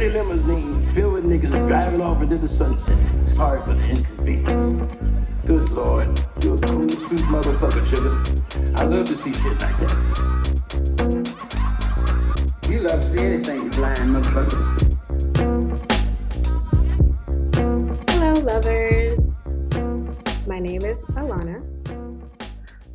dirty 0.00 0.14
limousines 0.14 0.90
filled 0.92 1.12
with 1.12 1.24
niggas 1.24 1.66
driving 1.66 2.00
off 2.00 2.22
into 2.22 2.38
the 2.38 2.48
sunset. 2.48 2.96
Sorry 3.26 3.60
for 3.62 3.74
the 3.74 3.84
inconvenience. 3.84 4.90
Good 5.44 5.68
lord, 5.68 6.18
you're 6.42 6.54
a 6.54 6.58
cool, 6.58 6.88
sweet 6.88 7.20
motherfucker, 7.28 7.84
sugar. 7.84 8.16
I 8.76 8.84
love 8.84 9.04
to 9.06 9.14
see 9.14 9.30
shit 9.30 9.60
like 9.60 9.76
that. 9.76 9.92
You 12.70 12.78
love 12.78 13.02
to 13.02 13.04
see 13.04 13.18
anything, 13.26 13.64
you 13.64 13.70
blind 13.70 14.14
motherfucker. 14.14 14.62
Hello, 18.08 18.32
lovers. 18.40 19.20
My 20.46 20.60
name 20.60 20.82
is 20.82 20.98
Alana. 21.12 21.62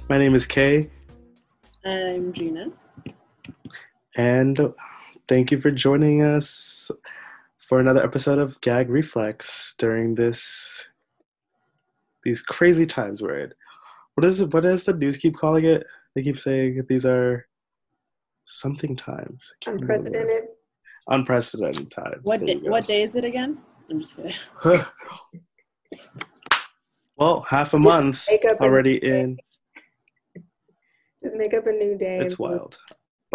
My 0.09 0.17
name 0.17 0.33
is 0.33 0.47
Kay, 0.47 0.89
I'm 1.83 2.33
Gina. 2.33 2.71
and 4.15 4.59
thank 5.27 5.51
you 5.51 5.59
for 5.59 5.71
joining 5.71 6.21
us 6.21 6.91
for 7.67 7.79
another 7.79 8.03
episode 8.03 8.39
of 8.39 8.59
Gag 8.61 8.89
Reflex 8.89 9.75
during 9.77 10.15
this 10.15 10.87
these 12.23 12.41
crazy 12.41 12.85
times 12.85 13.21
we're 13.21 13.39
in. 13.39 13.53
What 14.15 14.25
is 14.25 14.41
it? 14.41 14.53
What 14.53 14.63
does 14.63 14.85
the 14.85 14.93
news 14.93 15.17
keep 15.17 15.35
calling 15.35 15.65
it? 15.65 15.85
They 16.15 16.23
keep 16.23 16.39
saying 16.39 16.77
that 16.77 16.87
these 16.87 17.05
are 17.05 17.47
something 18.45 18.95
times. 18.95 19.51
I 19.53 19.65
can't 19.65 19.81
remember. 19.81 19.93
Unprecedented. 19.93 20.43
Unprecedented 21.07 21.91
times. 21.91 22.23
What 22.23 22.39
There 22.39 22.55
day, 22.55 22.69
what 22.69 22.85
day 22.85 23.03
is 23.03 23.15
it 23.15 23.25
again? 23.25 23.59
I'm 23.89 23.99
just 23.99 24.15
kidding. 24.15 24.33
well, 27.17 27.41
half 27.41 27.73
a 27.73 27.79
month 27.79 28.25
Make 28.29 28.45
up 28.45 28.59
a 28.59 28.63
already 28.63 28.97
in. 28.97 29.37
Just 31.23 31.35
make 31.35 31.53
up 31.53 31.67
a 31.67 31.71
new 31.71 31.97
day. 31.97 32.19
It's 32.19 32.39
wild. 32.39 32.79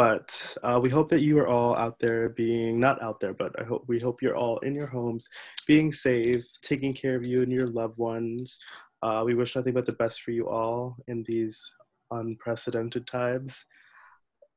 But 0.00 0.56
uh, 0.62 0.80
we 0.82 0.88
hope 0.88 1.10
that 1.10 1.20
you 1.20 1.38
are 1.40 1.46
all 1.46 1.77
out 1.77 1.98
there 2.00 2.30
being 2.30 2.80
not 2.80 3.02
out 3.02 3.20
there, 3.20 3.34
but 3.34 3.52
I 3.60 3.64
hope 3.64 3.84
we 3.86 4.01
hope 4.01 4.23
you're 4.23 4.34
all 4.34 4.56
in 4.60 4.74
your 4.74 4.87
homes, 4.87 5.29
being 5.66 5.93
safe, 5.93 6.43
taking 6.62 6.95
care 6.95 7.16
of 7.16 7.26
you 7.26 7.43
and 7.43 7.52
your 7.52 7.66
loved 7.66 7.98
ones. 7.98 8.59
Uh, 9.02 9.23
we 9.26 9.34
wish 9.34 9.54
nothing 9.54 9.74
but 9.74 9.84
the 9.84 9.93
best 9.93 10.23
for 10.23 10.30
you 10.30 10.48
all 10.48 10.96
in 11.06 11.23
these 11.24 11.71
unprecedented 12.12 13.06
times. 13.06 13.66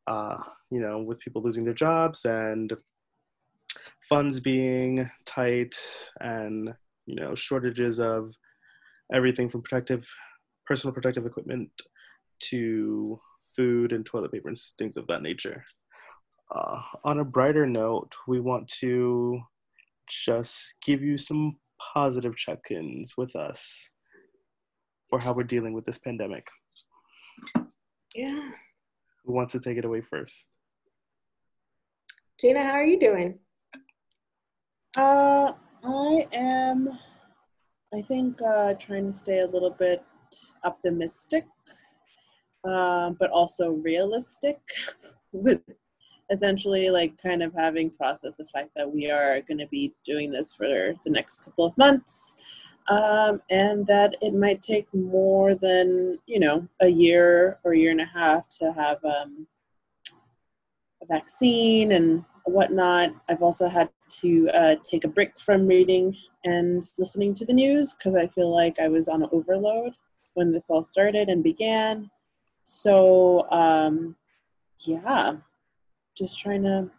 Uh, 0.07 0.41
you 0.71 0.79
know, 0.79 0.99
with 0.99 1.19
people 1.19 1.41
losing 1.41 1.65
their 1.65 1.73
jobs 1.73 2.23
and 2.23 2.71
funds 4.07 4.39
being 4.39 5.11
tight, 5.25 5.75
and 6.21 6.73
you 7.05 7.15
know, 7.15 7.35
shortages 7.35 7.99
of 7.99 8.33
everything 9.13 9.49
from 9.49 9.61
protective, 9.61 10.07
personal 10.65 10.93
protective 10.93 11.25
equipment 11.25 11.69
to 12.39 13.19
food 13.55 13.91
and 13.91 14.05
toilet 14.05 14.31
paper 14.31 14.49
and 14.49 14.59
things 14.77 14.97
of 14.97 15.07
that 15.07 15.21
nature. 15.21 15.63
Uh, 16.53 16.81
on 17.03 17.19
a 17.19 17.25
brighter 17.25 17.65
note, 17.65 18.11
we 18.27 18.39
want 18.39 18.67
to 18.67 19.39
just 20.07 20.75
give 20.85 21.01
you 21.01 21.17
some 21.17 21.55
positive 21.93 22.35
check 22.35 22.59
ins 22.69 23.15
with 23.17 23.35
us 23.35 23.91
for 25.09 25.19
how 25.19 25.33
we're 25.33 25.43
dealing 25.43 25.73
with 25.73 25.85
this 25.85 25.97
pandemic. 25.97 26.47
Yeah. 28.15 28.49
Who 29.25 29.33
wants 29.33 29.51
to 29.53 29.59
take 29.59 29.77
it 29.77 29.85
away 29.85 30.01
first? 30.01 30.51
Gina, 32.39 32.63
how 32.63 32.73
are 32.73 32.85
you 32.85 32.99
doing? 32.99 33.39
Uh, 34.97 35.53
I 35.83 36.27
am, 36.33 36.89
I 37.93 38.01
think, 38.01 38.39
uh, 38.41 38.73
trying 38.73 39.07
to 39.07 39.11
stay 39.11 39.39
a 39.39 39.47
little 39.47 39.71
bit 39.71 40.03
optimistic, 40.63 41.45
uh, 42.63 43.11
but 43.19 43.29
also 43.31 43.71
realistic 43.71 44.59
with 45.31 45.61
essentially 46.31 46.89
like 46.89 47.21
kind 47.21 47.43
of 47.43 47.53
having 47.53 47.89
processed 47.89 48.37
the 48.37 48.45
fact 48.45 48.69
that 48.75 48.91
we 48.91 49.09
are 49.11 49.41
going 49.41 49.57
to 49.57 49.67
be 49.67 49.93
doing 50.05 50.31
this 50.31 50.53
for 50.53 50.65
the 50.67 51.09
next 51.09 51.45
couple 51.45 51.65
of 51.65 51.77
months. 51.77 52.35
Um, 52.89 53.41
and 53.49 53.87
that 53.87 54.17
it 54.21 54.33
might 54.33 54.61
take 54.61 54.93
more 54.93 55.55
than 55.55 56.17
you 56.25 56.37
know 56.37 56.67
a 56.81 56.89
year 56.89 57.57
or 57.63 57.71
a 57.71 57.77
year 57.77 57.91
and 57.91 58.01
a 58.01 58.05
half 58.05 58.49
to 58.59 58.73
have 58.73 58.97
um, 59.05 59.47
a 61.01 61.05
vaccine 61.05 61.93
and 61.93 62.25
whatnot. 62.45 63.11
I've 63.29 63.41
also 63.41 63.69
had 63.69 63.89
to 64.21 64.49
uh, 64.53 64.75
take 64.83 65.05
a 65.05 65.07
break 65.07 65.39
from 65.39 65.65
reading 65.65 66.13
and 66.43 66.83
listening 66.97 67.33
to 67.35 67.45
the 67.45 67.53
news 67.53 67.93
because 67.93 68.15
I 68.15 68.27
feel 68.27 68.53
like 68.53 68.79
I 68.79 68.89
was 68.89 69.07
on 69.07 69.27
overload 69.31 69.93
when 70.33 70.51
this 70.51 70.69
all 70.69 70.83
started 70.83 71.29
and 71.29 71.41
began. 71.41 72.09
So 72.63 73.47
um, 73.51 74.15
yeah, 74.79 75.33
just 76.17 76.39
trying 76.39 76.63
to 76.63 76.89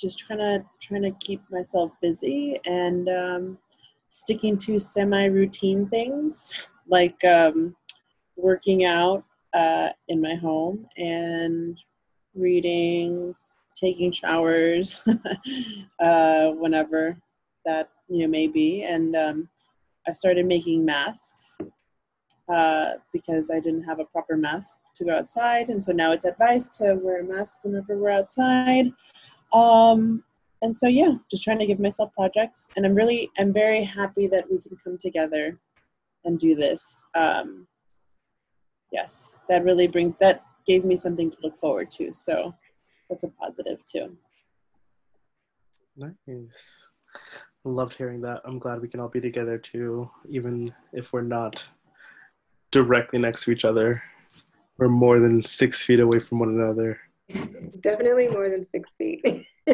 just 0.00 0.18
trying 0.18 0.38
to 0.40 0.64
trying 0.80 1.02
to 1.02 1.10
keep 1.12 1.40
myself 1.50 1.92
busy 2.02 2.58
and 2.66 3.08
um, 3.08 3.58
sticking 4.08 4.56
to 4.58 4.78
semi-routine 4.78 5.88
things 5.88 6.68
like 6.88 7.22
um, 7.24 7.74
working 8.36 8.84
out 8.84 9.24
uh, 9.54 9.88
in 10.08 10.20
my 10.20 10.34
home 10.34 10.86
and 10.96 11.78
reading 12.34 13.34
taking 13.74 14.10
showers 14.10 15.06
uh, 16.00 16.48
whenever 16.50 17.18
that 17.64 17.90
you 18.08 18.22
know 18.22 18.28
may 18.28 18.46
be. 18.46 18.84
And 18.84 19.16
um, 19.16 19.48
i've 20.06 20.16
started 20.16 20.46
making 20.46 20.84
masks 20.84 21.58
uh, 22.52 22.92
because 23.12 23.50
i 23.50 23.58
didn't 23.58 23.82
have 23.82 24.00
a 24.00 24.04
proper 24.04 24.36
mask 24.36 24.76
to 24.96 25.04
go 25.04 25.16
outside 25.16 25.68
and 25.68 25.82
so 25.82 25.92
now 25.92 26.12
it's 26.12 26.24
advised 26.24 26.72
to 26.72 26.94
wear 27.02 27.20
a 27.20 27.24
mask 27.24 27.58
whenever 27.62 27.96
we're 27.96 28.10
outside 28.10 28.86
um, 29.52 30.22
and 30.62 30.76
so 30.76 30.86
yeah 30.86 31.12
just 31.30 31.44
trying 31.44 31.58
to 31.58 31.66
give 31.66 31.80
myself 31.80 32.12
projects 32.14 32.70
and 32.76 32.84
i'm 32.84 32.94
really 32.94 33.30
i'm 33.38 33.52
very 33.52 33.84
happy 33.84 34.26
that 34.26 34.50
we 34.50 34.58
can 34.58 34.76
come 34.76 34.96
together 34.98 35.58
and 36.24 36.38
do 36.38 36.54
this 36.54 37.04
um, 37.14 37.66
yes 38.92 39.38
that 39.48 39.64
really 39.64 39.86
brings 39.86 40.14
that 40.18 40.44
gave 40.66 40.84
me 40.84 40.96
something 40.96 41.30
to 41.30 41.36
look 41.42 41.56
forward 41.56 41.90
to 41.90 42.12
so 42.12 42.54
that's 43.08 43.24
a 43.24 43.28
positive 43.28 43.84
too 43.86 44.16
Nice. 45.96 46.88
Loved 47.64 47.94
hearing 47.94 48.20
that. 48.20 48.42
I'm 48.44 48.58
glad 48.58 48.80
we 48.80 48.88
can 48.88 49.00
all 49.00 49.08
be 49.08 49.20
together 49.20 49.56
too, 49.58 50.10
even 50.28 50.72
if 50.92 51.12
we're 51.12 51.22
not 51.22 51.64
directly 52.70 53.18
next 53.18 53.44
to 53.44 53.50
each 53.50 53.64
other. 53.64 54.02
We're 54.78 54.88
more 54.88 55.20
than 55.20 55.44
six 55.44 55.82
feet 55.84 56.00
away 56.00 56.20
from 56.20 56.40
one 56.40 56.50
another. 56.50 57.00
Definitely 57.80 58.28
more 58.28 58.48
than 58.48 58.64
six 58.64 58.94
feet. 58.94 59.24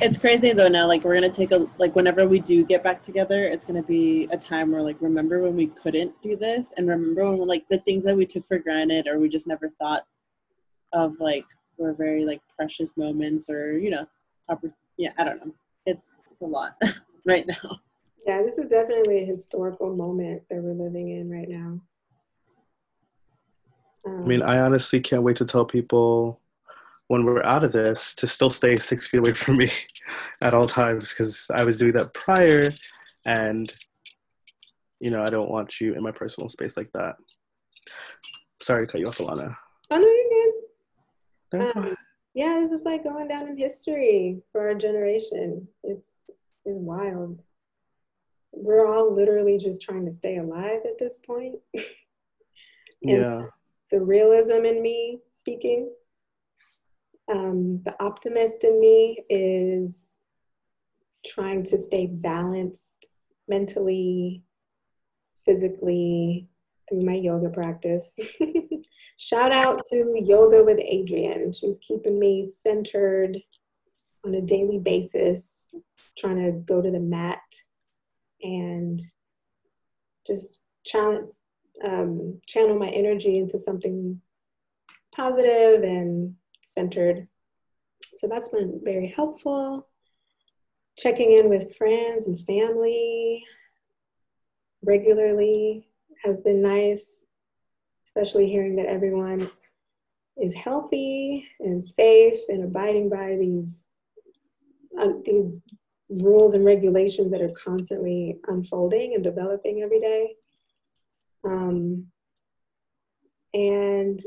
it's 0.00 0.16
crazy 0.16 0.52
though 0.52 0.68
now 0.68 0.86
like 0.86 1.02
we're 1.02 1.14
gonna 1.14 1.28
take 1.28 1.50
a 1.50 1.66
like 1.78 1.96
whenever 1.96 2.28
we 2.28 2.38
do 2.38 2.64
get 2.64 2.84
back 2.84 3.02
together 3.02 3.42
it's 3.42 3.64
gonna 3.64 3.82
be 3.82 4.28
a 4.30 4.38
time 4.38 4.70
where 4.70 4.82
like 4.82 4.96
remember 5.00 5.40
when 5.40 5.56
we 5.56 5.66
couldn't 5.66 6.12
do 6.22 6.36
this 6.36 6.72
and 6.76 6.86
remember 6.88 7.28
when 7.28 7.40
like 7.48 7.66
the 7.70 7.78
things 7.78 8.04
that 8.04 8.16
we 8.16 8.24
took 8.24 8.46
for 8.46 8.60
granted 8.60 9.08
or 9.08 9.18
we 9.18 9.28
just 9.28 9.48
never 9.48 9.68
thought 9.80 10.06
of 10.92 11.18
like 11.18 11.44
were 11.76 11.92
very 11.92 12.24
like 12.24 12.40
precious 12.56 12.96
moments 12.96 13.50
or 13.50 13.76
you 13.76 13.90
know 13.90 14.06
oppor- 14.48 14.72
yeah 14.96 15.10
i 15.18 15.24
don't 15.24 15.44
know 15.44 15.52
it's 15.84 16.22
it's 16.30 16.42
a 16.42 16.46
lot 16.46 16.80
right 17.26 17.48
now 17.48 17.80
yeah, 18.28 18.42
this 18.42 18.58
is 18.58 18.68
definitely 18.68 19.22
a 19.22 19.24
historical 19.24 19.96
moment 19.96 20.42
that 20.50 20.62
we're 20.62 20.74
living 20.74 21.08
in 21.08 21.30
right 21.30 21.48
now. 21.48 21.80
I 24.08 24.26
mean, 24.26 24.42
I 24.42 24.60
honestly 24.60 25.00
can't 25.00 25.22
wait 25.22 25.36
to 25.36 25.44
tell 25.44 25.64
people 25.64 26.40
when 27.08 27.24
we're 27.24 27.42
out 27.42 27.64
of 27.64 27.72
this 27.72 28.14
to 28.16 28.26
still 28.26 28.50
stay 28.50 28.76
six 28.76 29.08
feet 29.08 29.20
away 29.20 29.32
from 29.32 29.56
me 29.56 29.68
at 30.42 30.54
all 30.54 30.66
times 30.66 31.12
because 31.12 31.50
I 31.54 31.64
was 31.64 31.78
doing 31.78 31.92
that 31.92 32.14
prior, 32.14 32.68
and 33.26 33.66
you 35.00 35.10
know 35.10 35.22
I 35.22 35.30
don't 35.30 35.50
want 35.50 35.80
you 35.80 35.94
in 35.94 36.02
my 36.02 36.12
personal 36.12 36.48
space 36.48 36.76
like 36.76 36.90
that. 36.92 37.16
Sorry 38.62 38.86
to 38.86 38.92
cut 38.92 39.00
you 39.00 39.06
off, 39.06 39.18
Alana. 39.18 39.56
oh 39.90 39.98
no, 39.98 41.60
you're 41.60 41.72
good. 41.72 41.76
Um, 41.76 41.96
yeah, 42.34 42.60
this 42.60 42.72
is 42.72 42.84
like 42.84 43.04
going 43.04 43.28
down 43.28 43.48
in 43.48 43.56
history 43.56 44.42
for 44.52 44.68
our 44.68 44.74
generation. 44.74 45.66
It's 45.82 46.28
it's 46.64 46.76
wild. 46.76 47.40
We're 48.52 48.86
all 48.86 49.14
literally 49.14 49.58
just 49.58 49.82
trying 49.82 50.04
to 50.04 50.10
stay 50.10 50.36
alive 50.36 50.80
at 50.84 50.98
this 50.98 51.18
point. 51.18 51.56
yeah, 53.02 53.42
the 53.90 54.00
realism 54.00 54.64
in 54.64 54.82
me 54.82 55.20
speaking. 55.30 55.90
Um, 57.30 57.82
the 57.84 57.94
optimist 58.02 58.64
in 58.64 58.80
me 58.80 59.24
is 59.28 60.16
trying 61.26 61.62
to 61.64 61.78
stay 61.78 62.06
balanced 62.06 63.08
mentally, 63.48 64.42
physically 65.44 66.48
through 66.88 67.02
my 67.02 67.14
yoga 67.14 67.50
practice. 67.50 68.18
Shout 69.18 69.52
out 69.52 69.82
to 69.90 70.14
Yoga 70.24 70.64
with 70.64 70.78
Adrienne. 70.80 71.52
She's 71.52 71.78
keeping 71.86 72.18
me 72.18 72.44
centered 72.44 73.38
on 74.24 74.34
a 74.34 74.40
daily 74.40 74.78
basis, 74.78 75.74
trying 76.16 76.44
to 76.44 76.52
go 76.52 76.80
to 76.80 76.90
the 76.90 77.00
mat 77.00 77.40
and 78.42 79.00
just 80.26 80.60
challenge, 80.84 81.28
um, 81.84 82.40
channel 82.46 82.78
my 82.78 82.88
energy 82.88 83.38
into 83.38 83.58
something 83.58 84.20
positive 85.14 85.82
and 85.82 86.34
centered. 86.62 87.28
So 88.16 88.26
that's 88.28 88.48
been 88.48 88.80
very 88.84 89.08
helpful. 89.08 89.88
checking 90.98 91.32
in 91.32 91.48
with 91.48 91.76
friends 91.76 92.26
and 92.26 92.38
family 92.40 93.44
regularly 94.82 95.88
has 96.24 96.40
been 96.40 96.60
nice, 96.60 97.26
especially 98.04 98.48
hearing 98.48 98.76
that 98.76 98.86
everyone 98.86 99.48
is 100.36 100.54
healthy 100.54 101.46
and 101.60 101.82
safe 101.82 102.36
and 102.48 102.64
abiding 102.64 103.08
by 103.08 103.36
these 103.36 103.86
uh, 104.98 105.12
these 105.24 105.60
rules 106.08 106.54
and 106.54 106.64
regulations 106.64 107.30
that 107.30 107.42
are 107.42 107.52
constantly 107.62 108.36
unfolding 108.48 109.14
and 109.14 109.22
developing 109.22 109.82
every 109.82 110.00
day. 110.00 110.34
Um, 111.48 112.06
and 113.54 114.20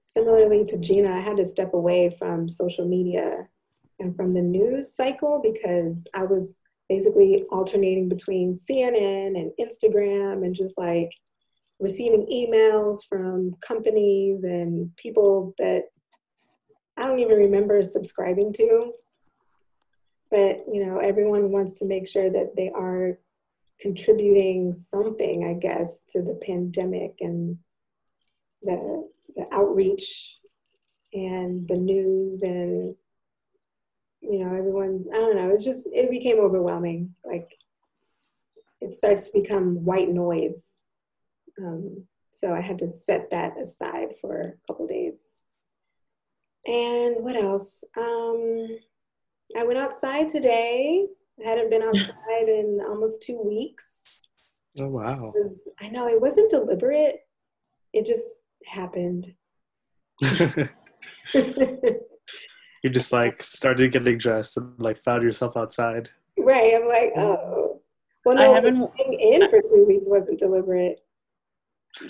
similarly 0.00 0.64
to 0.66 0.78
Gina, 0.78 1.12
I 1.14 1.20
had 1.20 1.36
to 1.36 1.46
step 1.46 1.74
away 1.74 2.14
from 2.18 2.48
social 2.48 2.86
media 2.86 3.48
and 4.00 4.14
from 4.16 4.32
the 4.32 4.42
news 4.42 4.94
cycle 4.94 5.40
because 5.42 6.08
I 6.14 6.24
was 6.24 6.60
basically 6.88 7.44
alternating 7.50 8.08
between 8.08 8.54
CNN 8.54 9.38
and 9.38 9.52
Instagram 9.60 10.44
and 10.44 10.54
just 10.54 10.76
like 10.76 11.10
receiving 11.80 12.26
emails 12.26 13.00
from 13.08 13.54
companies 13.60 14.44
and 14.44 14.94
people 14.96 15.54
that 15.58 15.84
I 16.96 17.06
don't 17.06 17.18
even 17.20 17.36
remember 17.36 17.82
subscribing 17.82 18.52
to. 18.54 18.92
But, 20.30 20.64
you 20.70 20.84
know, 20.84 20.98
everyone 20.98 21.50
wants 21.50 21.78
to 21.78 21.84
make 21.84 22.08
sure 22.08 22.30
that 22.30 22.56
they 22.56 22.70
are 22.74 23.18
contributing 23.80 24.72
something, 24.72 25.44
I 25.44 25.54
guess, 25.54 26.04
to 26.10 26.22
the 26.22 26.38
pandemic 26.46 27.14
and 27.20 27.58
the, 28.62 29.08
the 29.36 29.46
outreach 29.52 30.38
and 31.12 31.66
the 31.68 31.76
news 31.76 32.42
and 32.42 32.94
you 34.20 34.38
know 34.38 34.54
everyone 34.56 35.04
i 35.12 35.16
don't 35.16 35.36
know 35.36 35.50
it's 35.50 35.64
just 35.64 35.86
it 35.92 36.10
became 36.10 36.38
overwhelming. 36.38 37.14
Like 37.24 37.48
it 38.80 38.92
starts 38.92 39.30
to 39.30 39.40
become 39.40 39.84
white 39.84 40.10
noise. 40.10 40.74
Um, 41.58 42.04
so 42.30 42.52
i 42.52 42.60
had 42.60 42.78
to 42.78 42.90
set 42.90 43.30
that 43.30 43.58
aside 43.60 44.18
for 44.20 44.40
a 44.40 44.66
couple 44.66 44.86
days. 44.86 45.20
And 46.66 47.16
what 47.18 47.36
else? 47.36 47.84
Um, 47.96 48.78
i 49.56 49.64
went 49.64 49.78
outside 49.78 50.28
today 50.28 51.06
i 51.42 51.48
hadn't 51.48 51.70
been 51.70 51.82
outside 51.82 52.48
in 52.48 52.80
almost 52.86 53.22
two 53.22 53.40
weeks 53.40 54.26
oh 54.80 54.88
wow 54.88 55.32
was, 55.34 55.68
i 55.80 55.88
know 55.88 56.08
it 56.08 56.20
wasn't 56.20 56.50
deliberate 56.50 57.20
it 57.92 58.04
just 58.04 58.40
happened 58.66 59.34
you 62.84 62.90
just 62.90 63.12
like 63.12 63.42
started 63.42 63.92
getting 63.92 64.18
dressed 64.18 64.58
and 64.58 64.78
like 64.78 65.02
found 65.02 65.22
yourself 65.22 65.56
outside. 65.56 66.10
Right. 66.38 66.74
I'm 66.74 66.86
like, 66.86 67.12
oh. 67.16 67.80
Well, 68.24 68.36
no, 68.36 68.42
I 68.42 68.54
haven't 68.54 68.90
being 68.96 69.14
in 69.14 69.50
for 69.50 69.60
two 69.62 69.84
weeks 69.86 70.06
wasn't 70.08 70.38
deliberate. 70.38 71.00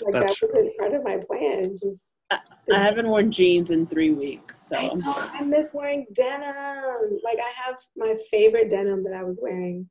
Like 0.01 0.13
That's 0.13 0.39
that 0.39 0.49
wasn't 0.53 0.77
part 0.77 0.93
of 0.93 1.03
my 1.03 1.17
plan. 1.17 1.77
Just 1.81 2.03
I, 2.31 2.39
I 2.73 2.79
haven't 2.79 3.07
worn 3.07 3.29
jeans 3.31 3.69
in 3.69 3.85
three 3.85 4.11
weeks, 4.11 4.71
I 4.71 4.89
so 4.89 4.95
know 4.95 5.13
I 5.15 5.43
miss 5.43 5.73
wearing 5.73 6.07
denim. 6.13 7.19
Like 7.23 7.37
I 7.39 7.51
have 7.63 7.77
my 7.95 8.15
favorite 8.31 8.69
denim 8.69 9.03
that 9.03 9.13
I 9.13 9.23
was 9.23 9.39
wearing 9.41 9.89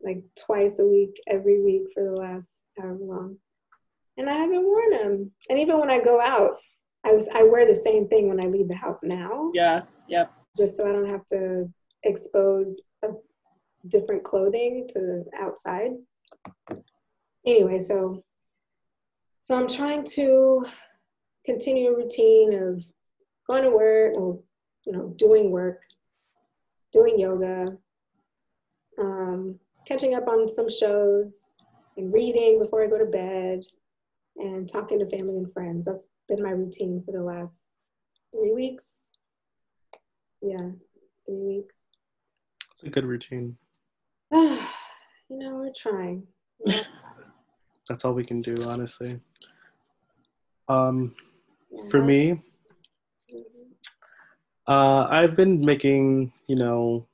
like 0.00 0.22
twice 0.38 0.78
a 0.78 0.86
week, 0.86 1.20
every 1.26 1.62
week 1.62 1.88
for 1.92 2.04
the 2.04 2.12
last 2.12 2.60
however 2.78 2.98
long. 3.00 3.36
And 4.16 4.30
I 4.30 4.34
haven't 4.34 4.64
worn 4.64 4.90
them. 4.90 5.30
And 5.50 5.58
even 5.58 5.78
when 5.78 5.90
I 5.90 6.00
go 6.00 6.20
out, 6.20 6.58
I 7.04 7.12
was 7.12 7.28
I 7.28 7.42
wear 7.42 7.66
the 7.66 7.74
same 7.74 8.08
thing 8.08 8.28
when 8.28 8.40
I 8.40 8.46
leave 8.46 8.68
the 8.68 8.74
house 8.74 9.02
now. 9.02 9.50
yeah, 9.54 9.82
yep. 10.08 10.32
just 10.58 10.76
so 10.76 10.86
I 10.86 10.92
don't 10.92 11.08
have 11.08 11.26
to 11.26 11.68
expose 12.02 12.80
a 13.04 13.08
different 13.88 14.24
clothing 14.24 14.86
to 14.88 14.98
the 14.98 15.24
outside. 15.38 15.90
Anyway, 17.46 17.78
so 17.78 18.24
so 19.40 19.56
I'm 19.56 19.68
trying 19.68 20.04
to 20.14 20.66
continue 21.46 21.90
a 21.90 21.96
routine 21.96 22.54
of 22.54 22.84
going 23.46 23.62
to 23.62 23.70
work 23.70 24.14
or 24.16 24.38
you 24.84 24.92
know 24.92 25.14
doing 25.16 25.50
work, 25.50 25.80
doing 26.92 27.18
yoga, 27.18 27.76
um, 28.98 29.58
catching 29.86 30.14
up 30.14 30.28
on 30.28 30.48
some 30.48 30.68
shows, 30.68 31.50
and 31.96 32.12
reading 32.12 32.58
before 32.58 32.84
I 32.84 32.88
go 32.88 32.98
to 32.98 33.06
bed, 33.06 33.62
and 34.36 34.68
talking 34.68 34.98
to 34.98 35.06
family 35.06 35.36
and 35.36 35.52
friends. 35.52 35.86
That's 35.86 36.06
been 36.28 36.42
my 36.42 36.50
routine 36.50 37.02
for 37.04 37.12
the 37.12 37.22
last 37.22 37.68
three 38.32 38.52
weeks 38.52 39.06
yeah, 40.42 40.70
three 41.26 41.42
weeks. 41.42 41.86
It's 42.70 42.82
a 42.82 42.90
good 42.90 43.04
routine. 43.04 43.56
you 44.32 44.58
know, 45.30 45.56
we're 45.56 45.72
trying. 45.76 46.26
Yeah, 46.64 46.82
That's 47.88 48.04
all 48.04 48.12
we 48.12 48.24
can 48.24 48.40
do, 48.40 48.56
honestly. 48.68 49.20
Um. 50.68 51.14
For 51.90 52.02
me, 52.02 52.42
uh, 54.66 55.06
I've 55.08 55.36
been 55.36 55.64
making, 55.64 56.32
you 56.48 56.56
know, 56.56 57.06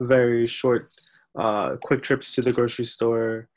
very 0.00 0.46
short, 0.46 0.92
uh, 1.38 1.76
quick 1.82 2.02
trips 2.02 2.34
to 2.34 2.42
the 2.42 2.52
grocery 2.52 2.84
store. 2.84 3.48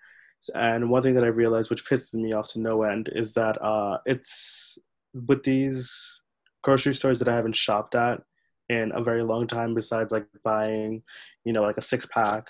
And 0.55 0.89
one 0.89 1.03
thing 1.03 1.15
that 1.15 1.23
I 1.23 1.27
realized, 1.27 1.69
which 1.69 1.85
pisses 1.85 2.13
me 2.13 2.31
off 2.33 2.49
to 2.49 2.59
no 2.59 2.83
end, 2.83 3.09
is 3.13 3.33
that 3.33 3.61
uh, 3.61 3.97
it's 4.05 4.77
with 5.13 5.43
these 5.43 6.21
grocery 6.63 6.93
stores 6.93 7.19
that 7.19 7.27
I 7.27 7.35
haven't 7.35 7.55
shopped 7.55 7.95
at 7.95 8.21
in 8.69 8.91
a 8.93 9.03
very 9.03 9.23
long 9.23 9.47
time, 9.47 9.73
besides 9.73 10.11
like 10.11 10.27
buying, 10.43 11.01
you 11.43 11.53
know, 11.53 11.63
like 11.63 11.77
a 11.77 11.81
six 11.81 12.05
pack 12.05 12.45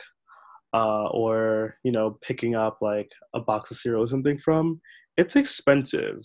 uh, 0.74 1.08
or, 1.08 1.76
you 1.84 1.92
know, 1.92 2.18
picking 2.22 2.56
up 2.56 2.80
like 2.82 3.10
a 3.34 3.40
box 3.40 3.72
of 3.72 3.78
cereal 3.78 4.04
or 4.04 4.08
something 4.08 4.38
from, 4.38 4.82
it's 5.16 5.36
expensive. 5.36 6.20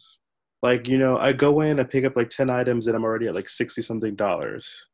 Like, 0.63 0.87
you 0.87 0.97
know, 0.97 1.19
I 1.19 1.33
go 1.33 1.61
in, 1.61 1.81
I 1.81 1.83
pick 1.83 2.05
up 2.05 2.17
like 2.17 2.31
10 2.31 2.49
items 2.49 2.87
and 2.87 2.97
I'm 2.97 3.05
already 3.05 3.27
at 3.27 3.35
like 3.35 3.49
60 3.49 3.83
something 3.83 4.15
dollars. 4.15 4.89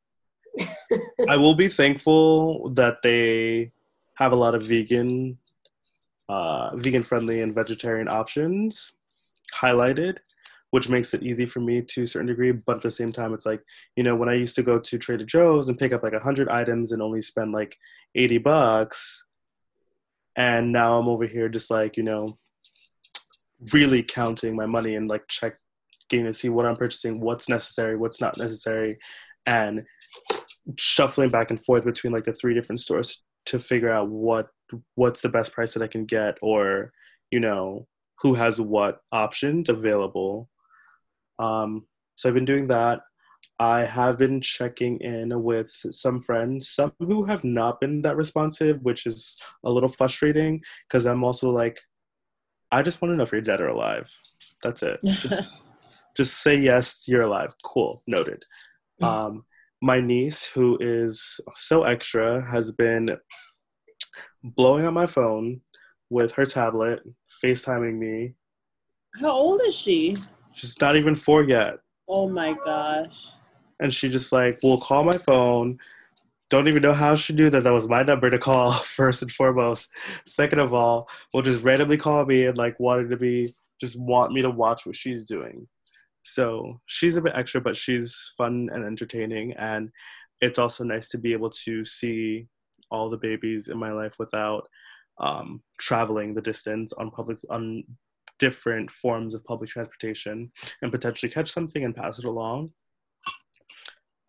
I 1.28 1.36
will 1.36 1.54
be 1.54 1.68
thankful 1.68 2.70
that 2.70 3.02
they 3.02 3.72
have 4.14 4.32
a 4.32 4.36
lot 4.36 4.54
of 4.54 4.62
vegan, 4.62 5.38
uh, 6.28 6.74
vegan 6.76 7.02
friendly 7.02 7.42
and 7.42 7.54
vegetarian 7.54 8.08
options 8.08 8.94
highlighted, 9.54 10.16
which 10.70 10.88
makes 10.88 11.12
it 11.12 11.22
easy 11.22 11.44
for 11.44 11.60
me 11.60 11.82
to 11.82 12.02
a 12.02 12.06
certain 12.06 12.28
degree. 12.28 12.52
But 12.52 12.76
at 12.76 12.82
the 12.82 12.90
same 12.90 13.12
time, 13.12 13.34
it's 13.34 13.46
like, 13.46 13.62
you 13.94 14.02
know, 14.02 14.16
when 14.16 14.30
I 14.30 14.34
used 14.34 14.56
to 14.56 14.62
go 14.62 14.78
to 14.78 14.98
Trader 14.98 15.24
Joe's 15.24 15.68
and 15.68 15.78
pick 15.78 15.92
up 15.92 16.02
like 16.02 16.12
100 16.14 16.48
items 16.48 16.92
and 16.92 17.02
only 17.02 17.20
spend 17.20 17.52
like 17.52 17.76
80 18.14 18.38
bucks, 18.38 19.26
and 20.34 20.72
now 20.72 20.98
I'm 20.98 21.08
over 21.08 21.26
here 21.26 21.48
just 21.48 21.70
like, 21.70 21.96
you 21.96 22.04
know, 22.04 22.28
really 23.72 24.02
counting 24.02 24.56
my 24.56 24.66
money 24.66 24.94
and 24.94 25.08
like 25.08 25.26
checking 25.28 25.58
to 26.10 26.32
see 26.32 26.48
what 26.48 26.66
I'm 26.66 26.76
purchasing, 26.76 27.20
what's 27.20 27.48
necessary, 27.48 27.96
what's 27.96 28.20
not 28.20 28.38
necessary, 28.38 28.98
and 29.46 29.84
shuffling 30.76 31.30
back 31.30 31.50
and 31.50 31.62
forth 31.64 31.84
between 31.84 32.12
like 32.12 32.24
the 32.24 32.32
three 32.32 32.54
different 32.54 32.80
stores 32.80 33.22
to 33.46 33.58
figure 33.58 33.90
out 33.90 34.08
what 34.08 34.48
what's 34.96 35.22
the 35.22 35.28
best 35.28 35.52
price 35.52 35.72
that 35.72 35.82
I 35.82 35.86
can 35.86 36.04
get 36.04 36.36
or 36.42 36.92
you 37.30 37.40
know 37.40 37.86
who 38.20 38.34
has 38.34 38.60
what 38.60 39.00
options 39.12 39.68
available. 39.68 40.48
Um, 41.38 41.86
so 42.16 42.28
I've 42.28 42.34
been 42.34 42.44
doing 42.44 42.66
that. 42.68 43.00
I 43.60 43.84
have 43.84 44.18
been 44.18 44.40
checking 44.40 44.98
in 45.00 45.42
with 45.42 45.70
some 45.72 46.20
friends, 46.20 46.68
some 46.68 46.92
who 46.98 47.24
have 47.24 47.42
not 47.44 47.80
been 47.80 48.02
that 48.02 48.16
responsive, 48.16 48.80
which 48.82 49.06
is 49.06 49.36
a 49.64 49.70
little 49.70 49.88
frustrating 49.88 50.62
because 50.88 51.06
I'm 51.06 51.24
also 51.24 51.50
like, 51.50 51.80
I 52.70 52.82
just 52.82 53.00
want 53.00 53.12
to 53.12 53.18
know 53.18 53.24
if 53.24 53.32
you're 53.32 53.40
dead 53.40 53.60
or 53.60 53.68
alive. 53.68 54.10
That's 54.62 54.82
it. 54.82 55.00
Just, 55.04 55.62
just 56.16 56.42
say 56.42 56.56
yes, 56.56 57.04
you're 57.06 57.22
alive. 57.22 57.54
Cool, 57.62 58.02
noted. 58.08 58.44
Um, 59.00 59.44
my 59.80 60.00
niece, 60.00 60.44
who 60.44 60.76
is 60.80 61.38
so 61.54 61.84
extra, 61.84 62.44
has 62.44 62.72
been 62.72 63.16
blowing 64.42 64.84
up 64.84 64.92
my 64.92 65.06
phone 65.06 65.60
with 66.10 66.32
her 66.32 66.44
tablet, 66.44 67.00
FaceTiming 67.44 67.98
me. 67.98 68.34
How 69.20 69.30
old 69.30 69.60
is 69.64 69.76
she? 69.76 70.16
She's 70.52 70.80
not 70.80 70.96
even 70.96 71.14
four 71.14 71.44
yet. 71.44 71.78
Oh 72.08 72.28
my 72.28 72.56
gosh. 72.64 73.28
And 73.80 73.94
she 73.94 74.08
just 74.08 74.32
like 74.32 74.58
will 74.62 74.80
call 74.80 75.04
my 75.04 75.16
phone. 75.16 75.78
Don't 76.50 76.68
even 76.68 76.82
know 76.82 76.94
how 76.94 77.14
she 77.14 77.34
knew 77.34 77.50
that 77.50 77.64
that 77.64 77.72
was 77.72 77.88
my 77.88 78.02
number 78.02 78.30
to 78.30 78.38
call, 78.38 78.72
first 78.72 79.22
and 79.22 79.30
foremost. 79.30 79.90
Second 80.26 80.60
of 80.60 80.72
all, 80.72 81.08
will 81.32 81.42
just 81.42 81.64
randomly 81.64 81.96
call 81.96 82.24
me 82.24 82.46
and 82.46 82.56
like 82.56 82.78
wanted 82.80 83.10
to 83.10 83.16
be, 83.16 83.50
just 83.80 84.00
want 84.00 84.32
me 84.32 84.42
to 84.42 84.50
watch 84.50 84.86
what 84.86 84.96
she's 84.96 85.24
doing. 85.24 85.68
So 86.22 86.80
she's 86.86 87.16
a 87.16 87.22
bit 87.22 87.32
extra, 87.34 87.60
but 87.60 87.76
she's 87.76 88.32
fun 88.36 88.68
and 88.72 88.84
entertaining. 88.84 89.52
And 89.54 89.90
it's 90.40 90.58
also 90.58 90.84
nice 90.84 91.08
to 91.10 91.18
be 91.18 91.32
able 91.32 91.50
to 91.50 91.84
see 91.84 92.46
all 92.90 93.10
the 93.10 93.16
babies 93.16 93.68
in 93.68 93.78
my 93.78 93.92
life 93.92 94.14
without 94.18 94.68
um, 95.20 95.62
traveling 95.78 96.34
the 96.34 96.42
distance 96.42 96.92
on 96.92 97.10
public 97.10 97.38
on 97.50 97.84
different 98.38 98.90
forms 98.90 99.34
of 99.34 99.44
public 99.44 99.68
transportation 99.68 100.50
and 100.82 100.92
potentially 100.92 101.30
catch 101.30 101.50
something 101.50 101.84
and 101.84 101.96
pass 101.96 102.18
it 102.18 102.24
along. 102.24 102.70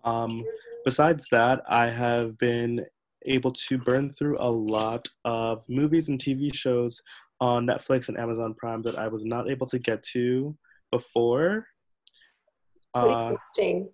Um, 0.03 0.43
besides 0.85 1.25
that, 1.31 1.61
I 1.69 1.87
have 1.89 2.37
been 2.37 2.85
able 3.25 3.51
to 3.51 3.77
burn 3.77 4.11
through 4.13 4.37
a 4.39 4.49
lot 4.49 5.07
of 5.25 5.63
movies 5.67 6.09
and 6.09 6.19
TV 6.19 6.53
shows 6.53 7.01
on 7.41 7.67
Netflix 7.67 8.09
and 8.09 8.17
Amazon 8.17 8.53
Prime 8.57 8.81
that 8.83 8.97
I 8.97 9.07
was 9.07 9.25
not 9.25 9.49
able 9.49 9.67
to 9.67 9.79
get 9.79 10.03
to 10.13 10.55
before. 10.91 11.67
Uh, 12.93 13.35
watching? 13.57 13.89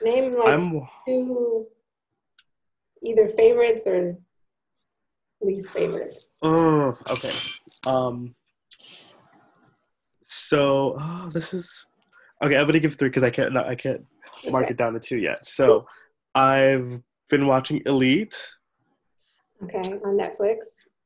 Name 0.00 0.38
like 0.38 0.48
I'm 0.48 0.80
two 1.06 1.66
either 3.02 3.26
favorites 3.26 3.84
or 3.86 4.16
least 5.40 5.70
favorites. 5.70 6.34
oh 6.42 6.96
okay. 7.10 7.90
Um, 7.90 8.34
so 10.22 10.94
oh, 10.98 11.30
this 11.34 11.52
is 11.52 11.88
okay. 12.44 12.56
I'm 12.56 12.66
gonna 12.66 12.78
give 12.78 12.94
three 12.94 13.08
because 13.08 13.24
I 13.24 13.30
can't 13.30 13.52
no, 13.52 13.64
I 13.64 13.74
can't 13.74 14.04
mark 14.50 14.70
it 14.70 14.76
down 14.76 14.94
to 14.94 15.00
two 15.00 15.18
yet. 15.18 15.44
So 15.46 15.82
I've 16.34 17.00
been 17.30 17.46
watching 17.46 17.82
Elite. 17.86 18.36
Okay, 19.62 19.78
on 19.78 20.16
Netflix. 20.16 20.58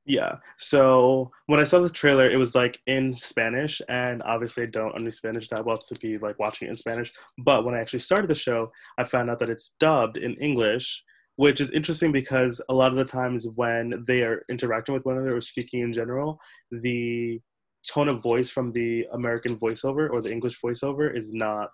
Yeah. 0.05 0.37
So 0.59 1.31
when 1.47 1.61
I 1.61 1.65
saw 1.65 1.79
the 1.79 1.89
trailer, 1.89 2.29
it 2.29 2.37
was 2.37 2.55
like 2.55 2.81
in 2.87 3.13
Spanish, 3.13 3.81
and 3.89 4.23
obviously 4.25 4.65
I 4.65 4.67
don't 4.67 4.95
understand 4.95 5.35
Spanish 5.35 5.49
that 5.51 5.65
well 5.65 5.79
to 5.79 5.95
be 5.97 6.19
like 6.19 6.39
watching 6.39 6.67
it 6.67 6.71
in 6.71 6.77
Spanish. 6.77 7.13
But 7.39 7.65
when 7.65 7.75
I 7.75 7.81
actually 7.81 8.01
started 8.01 8.29
the 8.29 8.35
show, 8.35 8.73
I 8.99 9.05
found 9.05 9.31
out 9.31 9.39
that 9.39 9.51
it's 9.51 9.77
dubbed 9.79 10.17
in 10.17 10.35
English, 10.35 11.03
which 11.37 11.61
is 11.61 11.71
interesting 11.71 12.11
because 12.11 12.61
a 12.69 12.75
lot 12.75 12.91
of 12.91 12.97
the 12.97 13.05
times 13.05 13.47
when 13.55 14.05
they 14.07 14.23
are 14.23 14.43
interacting 14.51 14.93
with 14.93 15.07
one 15.07 15.19
another 15.19 15.37
or 15.37 15.41
speaking 15.41 15.81
in 15.81 15.93
general, 15.93 16.41
the 16.73 17.41
tone 17.89 18.09
of 18.09 18.23
voice 18.23 18.51
from 18.51 18.73
the 18.73 19.07
American 19.13 19.57
voiceover 19.59 20.11
or 20.11 20.21
the 20.21 20.33
English 20.33 20.61
voiceover 20.61 21.17
is 21.17 21.33
not, 21.33 21.71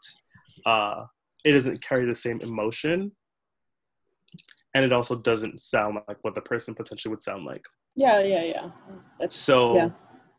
uh, 0.66 1.04
it 1.44 1.52
doesn't 1.52 1.82
carry 1.82 2.04
the 2.04 2.14
same 2.14 2.38
emotion. 2.42 3.12
And 4.74 4.84
it 4.84 4.92
also 4.92 5.16
doesn't 5.16 5.60
sound 5.60 5.98
like 6.08 6.18
what 6.22 6.34
the 6.34 6.42
person 6.42 6.74
potentially 6.74 7.10
would 7.10 7.20
sound 7.20 7.44
like. 7.44 7.64
Yeah, 7.96 8.22
yeah, 8.22 8.42
yeah. 8.44 8.70
That's 9.18 9.36
So 9.36 9.74
Yeah. 9.74 9.88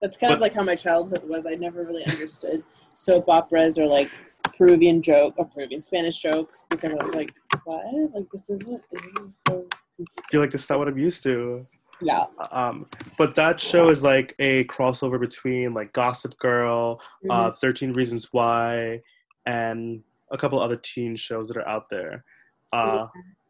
that's 0.01 0.17
kind 0.17 0.33
of 0.33 0.39
like 0.39 0.53
how 0.53 0.63
my 0.63 0.75
childhood 0.75 1.23
was. 1.27 1.45
I 1.45 1.55
never 1.55 1.83
really 1.83 2.05
understood 2.05 2.63
soap 2.93 3.27
operas 3.27 3.77
or 3.77 3.85
like 3.87 4.09
Peruvian 4.57 5.01
joke 5.01 5.33
or 5.37 5.45
Peruvian 5.45 5.81
Spanish 5.81 6.21
jokes 6.21 6.65
because 6.69 6.91
I 6.93 7.03
was 7.03 7.15
like, 7.15 7.33
what? 7.65 7.83
Like 8.13 8.29
this 8.31 8.49
isn't. 8.49 8.81
This 8.91 9.03
is 9.15 9.43
so 9.47 9.65
confusing. 9.95 10.23
you're 10.31 10.41
like, 10.41 10.51
this 10.51 10.63
is 10.63 10.69
not 10.69 10.79
what 10.79 10.87
I'm 10.87 10.97
used 10.97 11.23
to. 11.23 11.65
Yeah. 12.01 12.25
Um, 12.51 12.85
but 13.17 13.35
that 13.35 13.59
show 13.59 13.89
is 13.89 14.03
like 14.03 14.33
a 14.39 14.63
crossover 14.65 15.19
between 15.19 15.73
like 15.73 15.91
Gossip 15.91 16.37
Girl, 16.37 17.01
uh, 17.29 17.51
Mhm. 17.51 17.57
13 17.57 17.91
Reasons 17.93 18.29
Why, 18.31 19.01
and 19.45 20.01
a 20.31 20.37
couple 20.37 20.59
other 20.59 20.75
teen 20.77 21.15
shows 21.15 21.47
that 21.47 21.57
are 21.57 21.67
out 21.67 21.89
there. 21.89 22.23
Uh, 22.71 23.07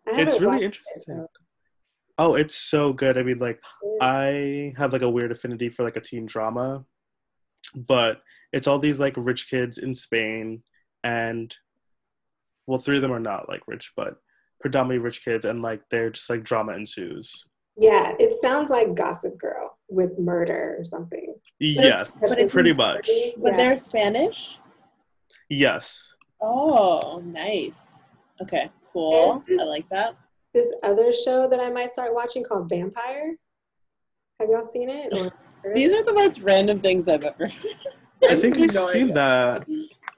I 0.08 0.12
haven't 0.12 0.28
it's 0.28 0.42
really 0.42 0.48
watched 0.54 0.62
it, 0.64 0.66
interesting. 0.66 1.26
Oh, 2.18 2.36
it's 2.36 2.56
so 2.56 2.92
good. 2.94 3.18
I 3.18 3.24
mean, 3.24 3.40
like, 3.40 3.62
I 4.02 4.74
have 4.78 4.92
like 4.94 5.02
a 5.02 5.10
weird 5.10 5.32
affinity 5.32 5.70
for 5.70 5.84
like 5.84 5.96
a 5.96 6.02
teen 6.02 6.26
drama, 6.26 6.86
but 7.76 8.22
it's 8.52 8.68
all 8.68 8.80
these 8.80 9.00
like 9.00 9.14
rich 9.18 9.50
kids 9.50 9.78
in 9.78 9.94
Spain, 9.94 10.64
and 11.04 11.56
well, 12.68 12.80
three 12.80 12.98
of 12.98 13.02
them 13.02 13.14
are 13.14 13.20
not 13.20 13.48
like 13.50 13.62
rich, 13.68 13.94
but 13.96 14.18
predominantly 14.62 15.04
rich 15.04 15.24
kids, 15.24 15.46
and 15.46 15.62
like 15.62 15.82
they're 15.90 16.10
just 16.10 16.30
like 16.30 16.44
drama 16.44 16.74
ensues. 16.74 17.46
Yeah, 17.78 18.14
it 18.20 18.34
sounds 18.42 18.70
like 18.70 18.94
Gossip 18.96 19.38
Girl 19.38 19.78
with 19.88 20.20
murder 20.20 20.76
or 20.78 20.84
something. 20.84 21.36
Yes, 21.60 22.12
but 22.20 22.38
it's 22.38 22.54
pretty 22.54 22.74
much. 22.74 23.06
Spain. 23.08 23.34
But 23.38 23.52
Yeah. 23.52 23.58
they're 23.58 23.78
Spanish. 23.78 24.60
Yes. 25.50 26.16
Oh, 26.42 27.22
nice. 27.26 28.04
Okay, 28.42 28.70
cool. 28.94 29.44
There's 29.48 29.62
I 29.62 29.66
like 29.66 29.90
that. 29.90 30.16
this 30.54 30.74
other 30.84 31.12
show 31.14 31.48
that 31.50 31.60
I 31.60 31.70
might 31.70 31.92
start 31.92 32.14
watching 32.14 32.44
called 32.44 32.70
Vampire. 32.70 33.36
Have 34.40 34.50
y'all 34.50 34.64
seen 34.64 34.90
it? 34.90 35.12
These 35.76 35.92
are 35.92 36.04
the 36.04 36.14
most 36.14 36.42
random 36.42 36.80
things 36.80 37.08
I've 37.10 37.24
ever. 37.24 37.50
I 38.30 38.36
think 38.36 38.58
I've 38.58 38.74
No 38.74 38.88
seen 38.88 39.14
that. 39.14 39.66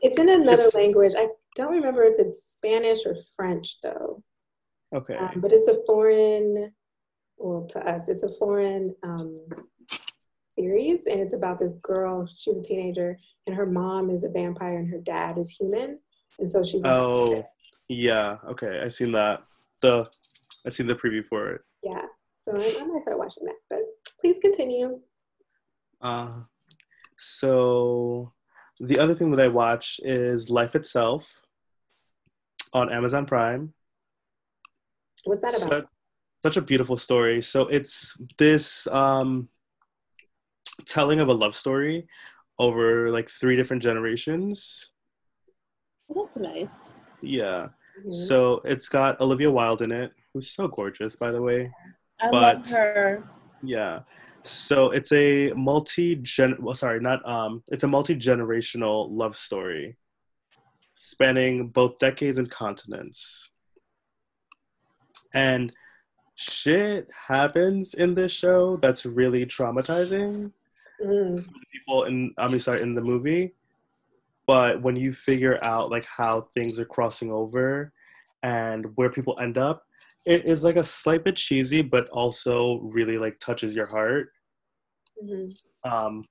It's 0.01 0.17
in 0.19 0.29
another 0.29 0.53
It's- 0.53 0.75
language. 0.75 1.13
I 1.17 1.27
don't 1.55 1.73
remember 1.73 2.03
if 2.03 2.19
it's 2.19 2.53
Spanish 2.53 3.05
or 3.05 3.15
French 3.35 3.79
though. 3.81 4.23
Okay. 4.95 5.15
Um, 5.15 5.39
but 5.41 5.51
it's 5.51 5.67
a 5.67 5.83
foreign, 5.85 6.71
well, 7.37 7.65
to 7.71 7.79
us, 7.89 8.07
it's 8.09 8.23
a 8.23 8.31
foreign 8.33 8.93
um, 9.03 9.39
series, 10.49 11.07
and 11.07 11.19
it's 11.19 11.33
about 11.33 11.57
this 11.59 11.75
girl. 11.81 12.27
She's 12.37 12.57
a 12.57 12.63
teenager, 12.63 13.17
and 13.47 13.55
her 13.55 13.65
mom 13.65 14.09
is 14.09 14.23
a 14.23 14.29
vampire, 14.29 14.77
and 14.79 14.89
her 14.91 14.99
dad 14.99 15.37
is 15.37 15.49
human, 15.49 15.97
and 16.41 16.49
so 16.49 16.63
she's. 16.63 16.81
Oh, 16.83 17.43
yeah. 17.87 18.37
Okay, 18.49 18.81
I 18.83 18.89
seen 18.89 19.13
that. 19.13 19.43
The 19.81 20.09
I 20.65 20.69
seen 20.69 20.87
the 20.87 20.95
preview 20.95 21.25
for 21.25 21.51
it. 21.51 21.61
yeah. 21.83 22.03
So 22.37 22.51
I, 22.55 22.75
I 22.81 22.85
might 22.85 23.01
start 23.01 23.19
watching 23.19 23.45
that, 23.45 23.55
but 23.69 23.79
please 24.19 24.39
continue. 24.39 24.99
Uh, 26.01 26.39
so 27.17 28.33
the 28.79 28.97
other 28.97 29.13
thing 29.13 29.29
that 29.31 29.39
I 29.39 29.47
watched 29.47 30.01
is 30.03 30.49
Life 30.49 30.75
Itself 30.75 31.41
on 32.73 32.91
Amazon 32.91 33.27
Prime. 33.27 33.73
What's 35.25 35.41
that 35.41 35.55
about? 35.55 35.69
Such, 35.69 35.85
such 36.43 36.57
a 36.57 36.61
beautiful 36.61 36.97
story. 36.97 37.41
So 37.41 37.67
it's 37.67 38.19
this 38.39 38.87
um, 38.87 39.47
telling 40.85 41.19
of 41.19 41.27
a 41.27 41.33
love 41.33 41.55
story 41.55 42.07
over 42.57 43.11
like 43.11 43.29
three 43.29 43.55
different 43.55 43.83
generations. 43.83 44.91
Well, 46.13 46.25
that's 46.25 46.37
nice. 46.37 46.93
Yeah. 47.21 47.69
Mhm. 48.05 48.13
So 48.13 48.61
it's 48.65 48.89
got 48.89 49.19
Olivia 49.21 49.49
Wilde 49.49 49.81
in 49.81 49.91
it, 49.91 50.11
who's 50.33 50.49
so 50.49 50.67
gorgeous, 50.67 51.15
by 51.15 51.31
the 51.31 51.41
way. 51.41 51.71
I 52.19 52.29
love 52.29 52.67
her. 52.69 53.23
Yeah. 53.63 54.01
So 54.43 54.91
it's 54.91 55.11
a 55.11 55.53
multi 55.53 56.15
gen 56.15 56.55
well 56.59 56.75
sorry, 56.75 56.99
not 56.99 57.25
um 57.27 57.63
it's 57.69 57.83
a 57.83 57.87
multi-generational 57.87 59.07
love 59.11 59.37
story 59.37 59.97
spanning 60.93 61.69
both 61.69 61.97
decades 61.99 62.37
and 62.37 62.49
continents. 62.49 63.49
And 65.33 65.71
shit 66.35 67.09
happens 67.27 67.93
in 67.93 68.15
this 68.15 68.31
show 68.31 68.77
that's 68.77 69.05
really 69.05 69.45
traumatizing 69.45 70.51
Mm. 71.03 71.43
people 71.71 72.03
in 72.03 72.33
I 72.37 72.47
mean 72.47 72.59
sorry 72.59 72.81
in 72.81 72.93
the 72.95 73.01
movie. 73.01 73.53
But 74.47 74.81
when 74.81 74.95
you 74.95 75.13
figure 75.13 75.59
out 75.63 75.89
like 75.91 76.05
how 76.05 76.47
things 76.53 76.79
are 76.79 76.85
crossing 76.85 77.31
over 77.31 77.93
and 78.43 78.85
where 78.95 79.09
people 79.09 79.37
end 79.41 79.57
up, 79.57 79.83
it 80.25 80.45
is 80.45 80.63
like 80.63 80.75
a 80.75 80.83
slight 80.83 81.23
bit 81.23 81.35
cheesy, 81.35 81.81
but 81.81 82.07
also 82.09 82.79
really 82.81 83.17
like 83.17 83.37
touches 83.39 83.75
your 83.75 83.87
heart. 83.87 84.29
Mhm. 85.23 85.51
Um, 85.83 86.23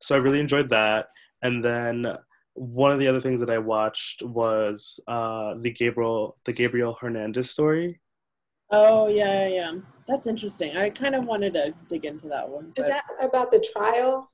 so 0.00 0.14
I 0.14 0.18
really 0.18 0.40
enjoyed 0.40 0.68
that. 0.70 1.08
And 1.42 1.64
then 1.64 2.16
one 2.54 2.92
of 2.92 2.98
the 2.98 3.08
other 3.08 3.20
things 3.20 3.40
that 3.40 3.50
I 3.50 3.58
watched 3.58 4.22
was 4.22 4.98
uh, 5.06 5.54
the 5.60 5.70
Gabriel 5.70 6.38
the 6.44 6.52
Gabriel 6.52 6.94
Fernandez 6.94 7.50
story. 7.50 8.00
Oh 8.70 9.08
yeah, 9.08 9.46
yeah, 9.46 9.54
yeah. 9.54 9.72
That's 10.08 10.26
interesting. 10.26 10.76
I 10.76 10.90
kind 10.90 11.14
of 11.14 11.24
wanted 11.24 11.54
to 11.54 11.74
dig 11.88 12.04
into 12.04 12.28
that 12.28 12.48
one. 12.48 12.72
Is 12.76 12.84
that 12.86 13.04
about 13.20 13.50
the 13.50 13.60
trial, 13.72 14.30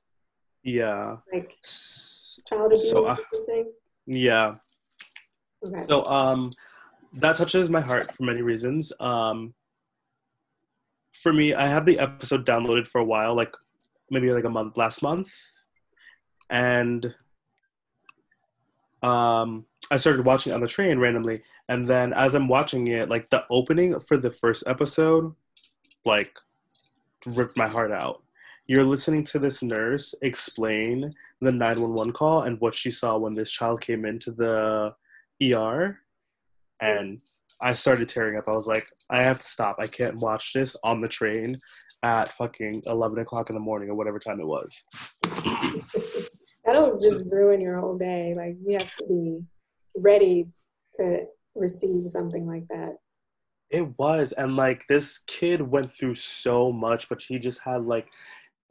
Yeah. 0.63 1.17
like 1.31 1.55
S- 1.63 2.02
child 2.47 2.67
abuse 2.67 2.89
So, 2.89 3.05
uh, 3.05 3.15
something? 3.33 3.71
Yeah. 4.05 4.55
Okay. 5.67 5.85
So 5.87 6.05
um, 6.05 6.51
that 7.13 7.37
touches 7.37 7.69
my 7.69 7.81
heart 7.81 8.11
for 8.13 8.23
many 8.23 8.41
reasons. 8.41 8.91
Um, 8.99 9.53
for 11.11 11.31
me, 11.31 11.53
I 11.53 11.67
have 11.67 11.85
the 11.85 11.99
episode 11.99 12.45
downloaded 12.45 12.87
for 12.87 12.99
a 12.99 13.05
while, 13.05 13.35
like 13.35 13.53
maybe 14.09 14.31
like 14.31 14.43
a 14.43 14.49
month 14.49 14.77
last 14.77 15.01
month, 15.01 15.31
and 16.49 17.13
um, 19.01 19.65
I 19.91 19.97
started 19.97 20.25
watching 20.25 20.51
it 20.51 20.55
on 20.55 20.61
the 20.61 20.67
train 20.67 20.99
randomly, 20.99 21.43
and 21.69 21.85
then 21.85 22.13
as 22.13 22.33
I'm 22.33 22.47
watching 22.47 22.87
it, 22.87 23.09
like 23.09 23.29
the 23.29 23.45
opening 23.49 23.99
for 24.01 24.17
the 24.17 24.31
first 24.31 24.63
episode, 24.65 25.33
like 26.05 26.33
ripped 27.25 27.57
my 27.57 27.67
heart 27.67 27.91
out. 27.91 28.22
You're 28.65 28.85
listening 28.85 29.25
to 29.25 29.39
this 29.39 29.61
nurse 29.61 30.15
explain 30.21 31.09
the 31.41 31.51
911 31.51 32.13
call 32.13 32.43
and 32.43 32.59
what 32.61 32.73
she 32.73 32.91
saw 32.91 33.17
when 33.17 33.33
this 33.33 33.51
child 33.51 33.81
came 33.81 34.05
into 34.05 34.31
the 34.31 34.93
ER 35.43 35.99
and 36.79 37.19
I 37.61 37.73
started 37.73 38.09
tearing 38.09 38.37
up. 38.37 38.47
I 38.47 38.55
was 38.55 38.67
like, 38.67 38.87
I 39.09 39.21
have 39.21 39.39
to 39.39 39.47
stop. 39.47 39.77
I 39.79 39.87
can't 39.87 40.19
watch 40.21 40.53
this 40.53 40.75
on 40.83 41.01
the 41.01 41.07
train 41.07 41.57
at 42.03 42.33
fucking 42.33 42.83
11 42.85 43.19
o'clock 43.19 43.49
in 43.49 43.55
the 43.55 43.61
morning 43.61 43.89
or 43.89 43.95
whatever 43.95 44.19
time 44.19 44.39
it 44.39 44.47
was. 44.47 44.83
That'll 46.65 46.97
just 46.97 47.23
ruin 47.29 47.59
your 47.59 47.79
whole 47.79 47.97
day. 47.97 48.33
Like 48.35 48.55
you 48.65 48.73
have 48.73 48.95
to 48.97 49.05
be 49.07 49.39
ready 49.95 50.47
to 50.95 51.25
receive 51.55 52.09
something 52.09 52.47
like 52.47 52.67
that. 52.69 52.95
It 53.69 53.97
was. 53.97 54.31
And 54.33 54.55
like 54.55 54.85
this 54.87 55.19
kid 55.27 55.61
went 55.61 55.91
through 55.97 56.15
so 56.15 56.71
much, 56.71 57.09
but 57.09 57.21
he 57.21 57.39
just 57.39 57.61
had 57.61 57.85
like 57.85 58.07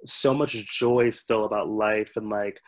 so 0.04 0.34
much 0.34 0.52
joy 0.52 1.10
still 1.10 1.44
about 1.44 1.68
life 1.68 2.16
and 2.16 2.28
like 2.28 2.60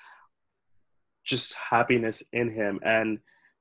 just 1.25 1.55
happiness 1.55 2.23
in 2.33 2.51
him. 2.51 2.81
And 2.85 3.19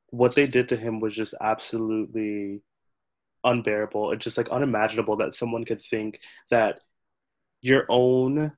what 0.10 0.36
they 0.36 0.48
did 0.48 0.70
to 0.70 0.76
him 0.76 1.00
was 1.00 1.16
just 1.16 1.34
absolutely 1.42 2.62
unbearable. 3.44 4.12
It's 4.12 4.24
just 4.24 4.38
like 4.38 4.50
unimaginable 4.50 5.18
that 5.18 5.36
someone 5.36 5.66
could 5.66 5.82
think 5.82 6.20
that 6.50 6.80
your 7.62 7.86
own 7.90 8.52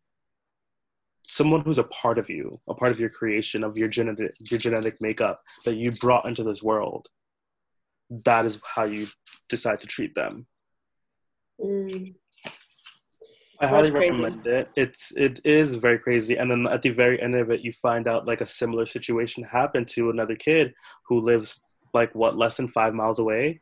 someone 1.27 1.61
who's 1.61 1.79
a 1.79 1.83
part 1.85 2.17
of 2.17 2.29
you, 2.29 2.51
a 2.67 2.73
part 2.73 2.91
of 2.91 2.99
your 2.99 3.09
creation, 3.09 3.63
of 3.63 3.77
your 3.77 3.87
genetic 3.87 4.35
your 4.51 4.59
genetic 4.59 5.01
makeup 5.01 5.41
that 5.65 5.75
you 5.75 5.91
brought 5.91 6.27
into 6.27 6.43
this 6.43 6.61
world, 6.61 7.07
that 8.25 8.45
is 8.45 8.59
how 8.63 8.83
you 8.83 9.07
decide 9.49 9.79
to 9.79 9.87
treat 9.87 10.13
them. 10.15 10.45
Mm. 11.59 12.15
I 13.61 13.67
highly 13.67 13.91
crazy. 13.91 14.11
recommend 14.11 14.47
it. 14.47 14.69
It's 14.75 15.13
it 15.15 15.39
is 15.45 15.75
very 15.75 15.97
crazy, 15.99 16.37
and 16.37 16.49
then 16.51 16.67
at 16.67 16.81
the 16.81 16.89
very 16.89 17.21
end 17.21 17.35
of 17.35 17.49
it, 17.49 17.61
you 17.61 17.71
find 17.73 18.07
out 18.07 18.27
like 18.27 18.41
a 18.41 18.45
similar 18.45 18.85
situation 18.85 19.43
happened 19.43 19.87
to 19.89 20.09
another 20.09 20.35
kid 20.35 20.73
who 21.07 21.19
lives 21.19 21.59
like 21.93 22.13
what 22.13 22.37
less 22.37 22.57
than 22.57 22.67
five 22.67 22.93
miles 22.93 23.19
away 23.19 23.61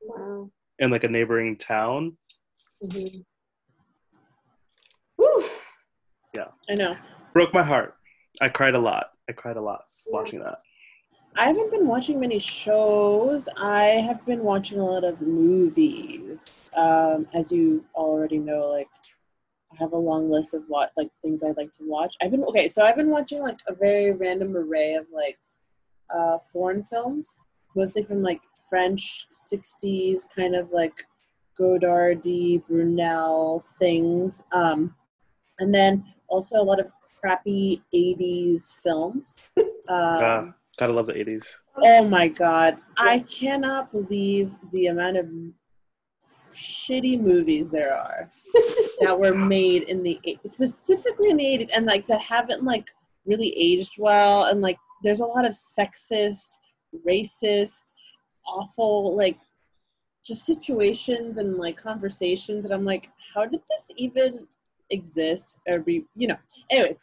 Wow. 0.00 0.50
in 0.80 0.90
like 0.90 1.04
a 1.04 1.08
neighboring 1.08 1.56
town. 1.56 2.16
hmm 2.82 3.18
Whew. 5.16 5.48
I 6.70 6.74
know. 6.74 6.96
Broke 7.34 7.52
my 7.52 7.62
heart. 7.62 7.94
I 8.40 8.48
cried 8.48 8.74
a 8.74 8.78
lot. 8.78 9.06
I 9.28 9.32
cried 9.32 9.56
a 9.56 9.60
lot 9.60 9.82
Yeah. 10.06 10.12
watching 10.12 10.38
that. 10.40 10.58
I 11.36 11.46
haven't 11.46 11.70
been 11.70 11.86
watching 11.86 12.20
many 12.20 12.38
shows. 12.38 13.48
I 13.56 13.84
have 14.06 14.24
been 14.26 14.42
watching 14.42 14.78
a 14.78 14.84
lot 14.84 15.04
of 15.04 15.20
movies. 15.20 16.72
Um, 16.76 17.26
as 17.32 17.50
you 17.52 17.84
already 17.94 18.38
know, 18.38 18.68
like 18.68 18.88
I 19.72 19.76
have 19.78 19.92
a 19.92 19.98
long 19.98 20.30
list 20.30 20.54
of 20.54 20.62
what 20.68 20.92
like 20.96 21.10
things 21.22 21.42
I'd 21.42 21.56
like 21.56 21.72
to 21.72 21.84
watch. 21.84 22.14
I've 22.22 22.30
been 22.30 22.44
okay, 22.44 22.68
so 22.68 22.82
I've 22.82 22.96
been 22.96 23.10
watching 23.10 23.40
like 23.40 23.60
a 23.68 23.74
very 23.74 24.12
random 24.12 24.56
array 24.56 24.94
of 24.94 25.06
like 25.12 25.38
uh, 26.14 26.38
foreign 26.52 26.84
films, 26.84 27.44
mostly 27.74 28.02
from 28.02 28.22
like 28.22 28.40
French 28.68 29.26
'60s 29.32 30.28
kind 30.34 30.54
of 30.54 30.70
like 30.70 31.04
Godard, 31.56 32.22
Godardy, 32.22 32.62
Buñuel 32.70 33.64
things, 33.78 34.42
um, 34.52 34.94
and 35.58 35.74
then 35.74 36.04
also 36.28 36.60
a 36.60 36.64
lot 36.64 36.80
of 36.80 36.92
crappy 37.20 37.82
'80s 37.94 38.80
films. 38.82 39.40
Um, 39.88 40.20
Yeah, 40.20 40.50
gotta 40.78 40.92
love 40.92 41.08
the 41.08 41.18
eighties. 41.18 41.58
Oh 41.76 42.04
my 42.04 42.28
god. 42.28 42.78
I 42.96 43.18
cannot 43.20 43.90
believe 43.90 44.52
the 44.72 44.86
amount 44.86 45.16
of 45.16 45.26
shitty 46.52 47.20
movies 47.20 47.70
there 47.70 47.92
are 47.92 48.30
that 49.02 49.18
were 49.18 49.34
made 49.34 49.84
in 49.84 50.02
the 50.02 50.18
eight- 50.24 50.40
specifically 50.50 51.30
in 51.30 51.36
the 51.36 51.44
80s 51.44 51.70
and 51.74 51.86
like 51.86 52.06
that 52.06 52.20
haven't 52.20 52.62
like 52.64 52.88
really 53.24 53.52
aged 53.56 53.94
well 53.98 54.44
and 54.44 54.60
like 54.60 54.78
there's 55.02 55.20
a 55.20 55.26
lot 55.26 55.44
of 55.44 55.52
sexist, 55.52 56.58
racist, 57.08 57.84
awful 58.46 59.16
like 59.16 59.38
just 60.24 60.44
situations 60.44 61.36
and 61.36 61.56
like 61.56 61.76
conversations 61.76 62.64
and 62.64 62.72
I'm 62.72 62.84
like 62.84 63.08
how 63.34 63.44
did 63.44 63.60
this 63.70 63.86
even 63.96 64.46
exist 64.90 65.56
or 65.68 65.80
be 65.80 66.04
you 66.14 66.28
know 66.28 66.36
anyways 66.70 66.96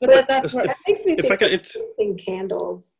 but 0.00 0.10
that, 0.10 0.28
that's 0.28 0.52
where 0.52 0.66
That 0.66 0.76
makes 0.86 1.04
me 1.04 1.14
If 1.14 1.22
think 1.22 1.32
I 1.32 1.36
could, 1.36 1.48
of 1.48 1.60
it's 1.60 1.72
16 1.72 2.18
Candles. 2.18 2.98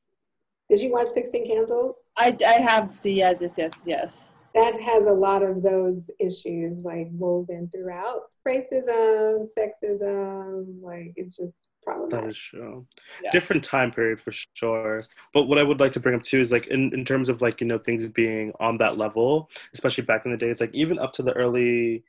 Did 0.68 0.80
you 0.80 0.90
watch 0.92 1.08
16 1.08 1.46
Candles? 1.46 2.10
I, 2.16 2.36
I 2.46 2.52
have 2.54 2.96
see 2.96 3.12
yes 3.12 3.38
yes 3.42 3.54
yes 3.58 3.84
yes 3.86 4.28
That 4.56 4.80
has 4.80 5.06
a 5.06 5.12
lot 5.12 5.42
of 5.42 5.62
those 5.62 6.10
issues 6.18 6.84
like 6.84 7.08
woven 7.12 7.70
throughout. 7.70 8.22
Racism, 8.46 9.46
sexism, 9.56 10.82
like 10.82 11.12
it's 11.16 11.36
just 11.36 11.52
that 11.86 11.92
problematic. 11.92 12.30
is 12.30 12.38
true. 12.38 12.86
Yeah. 13.22 13.30
Different 13.30 13.62
time 13.62 13.92
period 13.92 14.20
for 14.20 14.32
sure. 14.32 15.04
But 15.32 15.44
what 15.44 15.58
I 15.58 15.62
would 15.62 15.78
like 15.78 15.92
to 15.92 16.00
bring 16.00 16.16
up 16.16 16.22
too 16.22 16.40
is 16.40 16.50
like 16.50 16.66
in, 16.66 16.92
in 16.92 17.04
terms 17.04 17.28
of 17.28 17.42
like, 17.42 17.60
you 17.60 17.66
know, 17.66 17.78
things 17.78 18.04
being 18.06 18.52
on 18.58 18.78
that 18.78 18.96
level, 18.96 19.48
especially 19.72 20.04
back 20.04 20.24
in 20.24 20.32
the 20.32 20.36
days, 20.36 20.60
like 20.60 20.74
even 20.74 20.98
up 20.98 21.12
to 21.14 21.22
the 21.22 21.32
early 21.34 22.02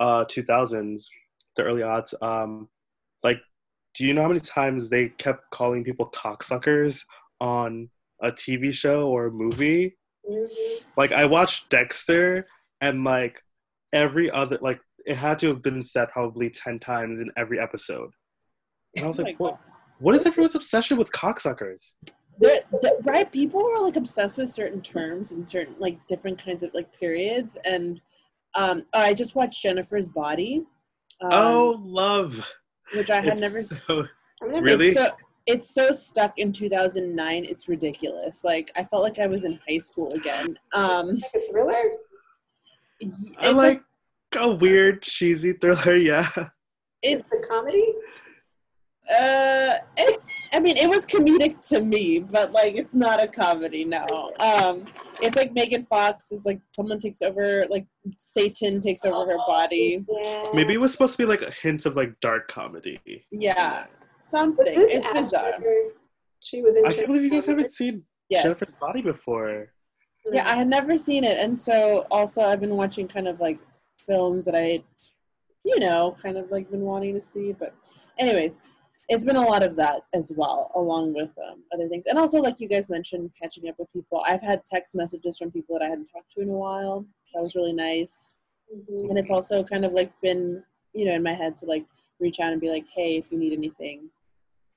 uh 0.00 0.24
two 0.28 0.42
thousands, 0.42 1.10
the 1.56 1.62
early 1.62 1.82
odds, 1.82 2.14
um, 2.20 2.68
like 3.22 3.38
do 3.94 4.06
you 4.06 4.14
know 4.14 4.22
how 4.22 4.28
many 4.28 4.40
times 4.40 4.90
they 4.90 5.08
kept 5.08 5.50
calling 5.50 5.84
people 5.84 6.10
cocksuckers 6.10 7.04
on 7.40 7.90
a 8.20 8.30
TV 8.30 8.72
show 8.72 9.08
or 9.08 9.26
a 9.26 9.30
movie? 9.30 9.96
Like 10.96 11.12
I 11.12 11.24
watched 11.24 11.68
Dexter 11.70 12.46
and 12.80 13.04
like 13.04 13.42
every 13.92 14.30
other 14.30 14.58
like 14.62 14.80
it 15.04 15.16
had 15.16 15.38
to 15.40 15.48
have 15.48 15.62
been 15.62 15.82
said 15.82 16.08
probably 16.10 16.50
ten 16.50 16.78
times 16.78 17.20
in 17.20 17.30
every 17.36 17.58
episode. 17.60 18.10
And 18.96 19.04
I 19.04 19.08
was 19.08 19.18
Oh 19.20 19.22
like, 19.24 19.40
what 19.40 19.58
what 19.98 20.14
is 20.16 20.26
everyone's 20.26 20.54
obsession 20.54 20.96
with 20.98 21.10
cocksuckers? 21.12 21.92
there, 22.38 22.58
there- 22.80 22.92
right 23.02 23.30
people 23.30 23.62
were 23.62 23.78
like 23.80 23.96
obsessed 23.96 24.36
with 24.38 24.50
certain 24.52 24.80
terms 24.80 25.32
and 25.32 25.48
certain 25.48 25.74
like 25.78 25.98
different 26.06 26.42
kinds 26.42 26.62
of 26.62 26.70
like 26.72 26.90
periods 26.98 27.58
and 27.66 28.00
um 28.54 28.86
oh, 28.94 29.00
i 29.00 29.12
just 29.12 29.34
watched 29.34 29.62
jennifer's 29.62 30.08
body 30.08 30.64
um, 31.20 31.30
oh 31.30 31.80
love. 31.84 32.48
which 32.94 33.10
i 33.10 33.16
had 33.20 33.34
It's 33.34 33.40
never 33.42 33.62
so- 33.62 34.06
I've 34.42 34.62
Really? 34.62 34.94
so 34.94 35.08
it's 35.46 35.74
so 35.74 35.90
stuck 35.90 36.38
in 36.38 36.52
2009 36.52 37.44
it's 37.44 37.68
ridiculous 37.68 38.44
like 38.44 38.70
i 38.76 38.82
felt 38.82 39.02
like 39.02 39.18
i 39.18 39.26
was 39.26 39.44
in 39.44 39.58
high 39.68 39.78
school 39.78 40.12
again 40.12 40.58
um 40.74 41.08
like 41.08 41.34
a 41.34 41.40
thriller. 41.50 41.82
it's 43.00 43.32
I 43.40 43.50
like 43.50 43.82
a 44.36 44.50
weird 44.50 45.02
cheesy 45.02 45.52
thriller, 45.52 45.96
yeah. 45.96 46.28
it's 46.36 46.48
It's 47.02 47.32
a 47.32 47.48
comedy. 47.48 47.94
Uh, 49.10 49.74
it's. 49.96 50.26
I 50.54 50.60
mean, 50.60 50.76
it 50.76 50.88
was 50.88 51.06
comedic 51.06 51.66
to 51.68 51.80
me, 51.80 52.20
but 52.20 52.52
like, 52.52 52.76
it's 52.76 52.94
not 52.94 53.22
a 53.22 53.26
comedy. 53.26 53.84
No. 53.84 54.04
Um, 54.38 54.84
it's 55.20 55.34
like 55.34 55.52
Megan 55.54 55.86
Fox 55.86 56.30
is 56.30 56.44
like 56.44 56.60
someone 56.76 56.98
takes 56.98 57.22
over, 57.22 57.66
like 57.68 57.86
Satan 58.16 58.80
takes 58.80 59.04
over 59.04 59.32
her 59.32 59.38
body. 59.38 60.04
Yeah. 60.08 60.42
Maybe 60.54 60.74
it 60.74 60.80
was 60.80 60.92
supposed 60.92 61.12
to 61.14 61.18
be 61.18 61.24
like 61.24 61.42
a 61.42 61.50
hint 61.50 61.86
of 61.86 61.96
like 61.96 62.14
dark 62.20 62.48
comedy. 62.48 63.00
Yeah, 63.30 63.86
Was 63.86 63.88
something. 64.36 64.64
It's 64.68 65.06
after 65.06 65.22
bizarre. 65.22 65.58
She 66.40 66.60
was 66.62 66.76
in. 66.76 66.84
I 66.86 66.92
can't 66.92 67.06
believe 67.06 67.22
you 67.24 67.30
guys 67.30 67.46
haven't 67.46 67.70
seen 67.70 68.04
Yes. 68.28 68.42
Jennifer's 68.44 68.70
body 68.80 69.02
before. 69.02 69.72
Yeah, 70.36 70.46
I 70.52 70.54
had 70.54 70.68
never 70.68 70.96
seen 70.96 71.22
it, 71.24 71.36
and 71.38 71.58
so 71.68 72.06
also 72.10 72.42
I've 72.42 72.60
been 72.60 72.76
watching 72.76 73.06
kind 73.08 73.28
of 73.28 73.40
like 73.40 73.58
films 73.98 74.44
that 74.46 74.54
I, 74.54 74.82
you 75.64 75.78
know, 75.80 76.16
kind 76.22 76.36
of 76.38 76.50
like 76.50 76.70
been 76.70 76.80
wanting 76.92 77.12
to 77.14 77.20
see. 77.20 77.52
But, 77.52 77.74
anyways, 78.18 78.58
it's 79.08 79.24
been 79.24 79.36
a 79.36 79.48
lot 79.52 79.62
of 79.62 79.76
that 79.76 80.02
as 80.14 80.32
well, 80.34 80.70
along 80.74 81.12
with 81.14 81.32
um, 81.46 81.58
other 81.74 81.86
things, 81.88 82.06
and 82.06 82.18
also 82.18 82.38
like 82.40 82.58
you 82.60 82.68
guys 82.68 82.88
mentioned, 82.88 83.30
catching 83.40 83.68
up 83.68 83.74
with 83.78 83.92
people. 83.92 84.22
I've 84.26 84.40
had 84.50 84.64
text 84.64 84.94
messages 84.94 85.36
from 85.38 85.50
people 85.50 85.76
that 85.78 85.84
I 85.84 85.88
hadn't 85.88 86.06
talked 86.14 86.30
to 86.34 86.40
in 86.40 86.48
a 86.48 86.52
while. 86.66 87.04
That 87.34 87.40
was 87.40 87.54
really 87.54 87.72
nice, 87.74 88.34
Mhm. 88.74 89.10
and 89.10 89.18
it's 89.18 89.30
also 89.30 89.62
kind 89.64 89.84
of 89.84 89.92
like 89.92 90.12
been, 90.20 90.62
you 90.94 91.04
know, 91.06 91.14
in 91.14 91.22
my 91.22 91.34
head 91.34 91.56
to 91.56 91.66
like 91.66 91.84
reach 92.20 92.38
out 92.40 92.52
and 92.52 92.60
be 92.60 92.70
like, 92.70 92.86
hey, 92.96 93.16
if 93.16 93.30
you 93.32 93.38
need 93.38 93.52
anything, 93.52 94.08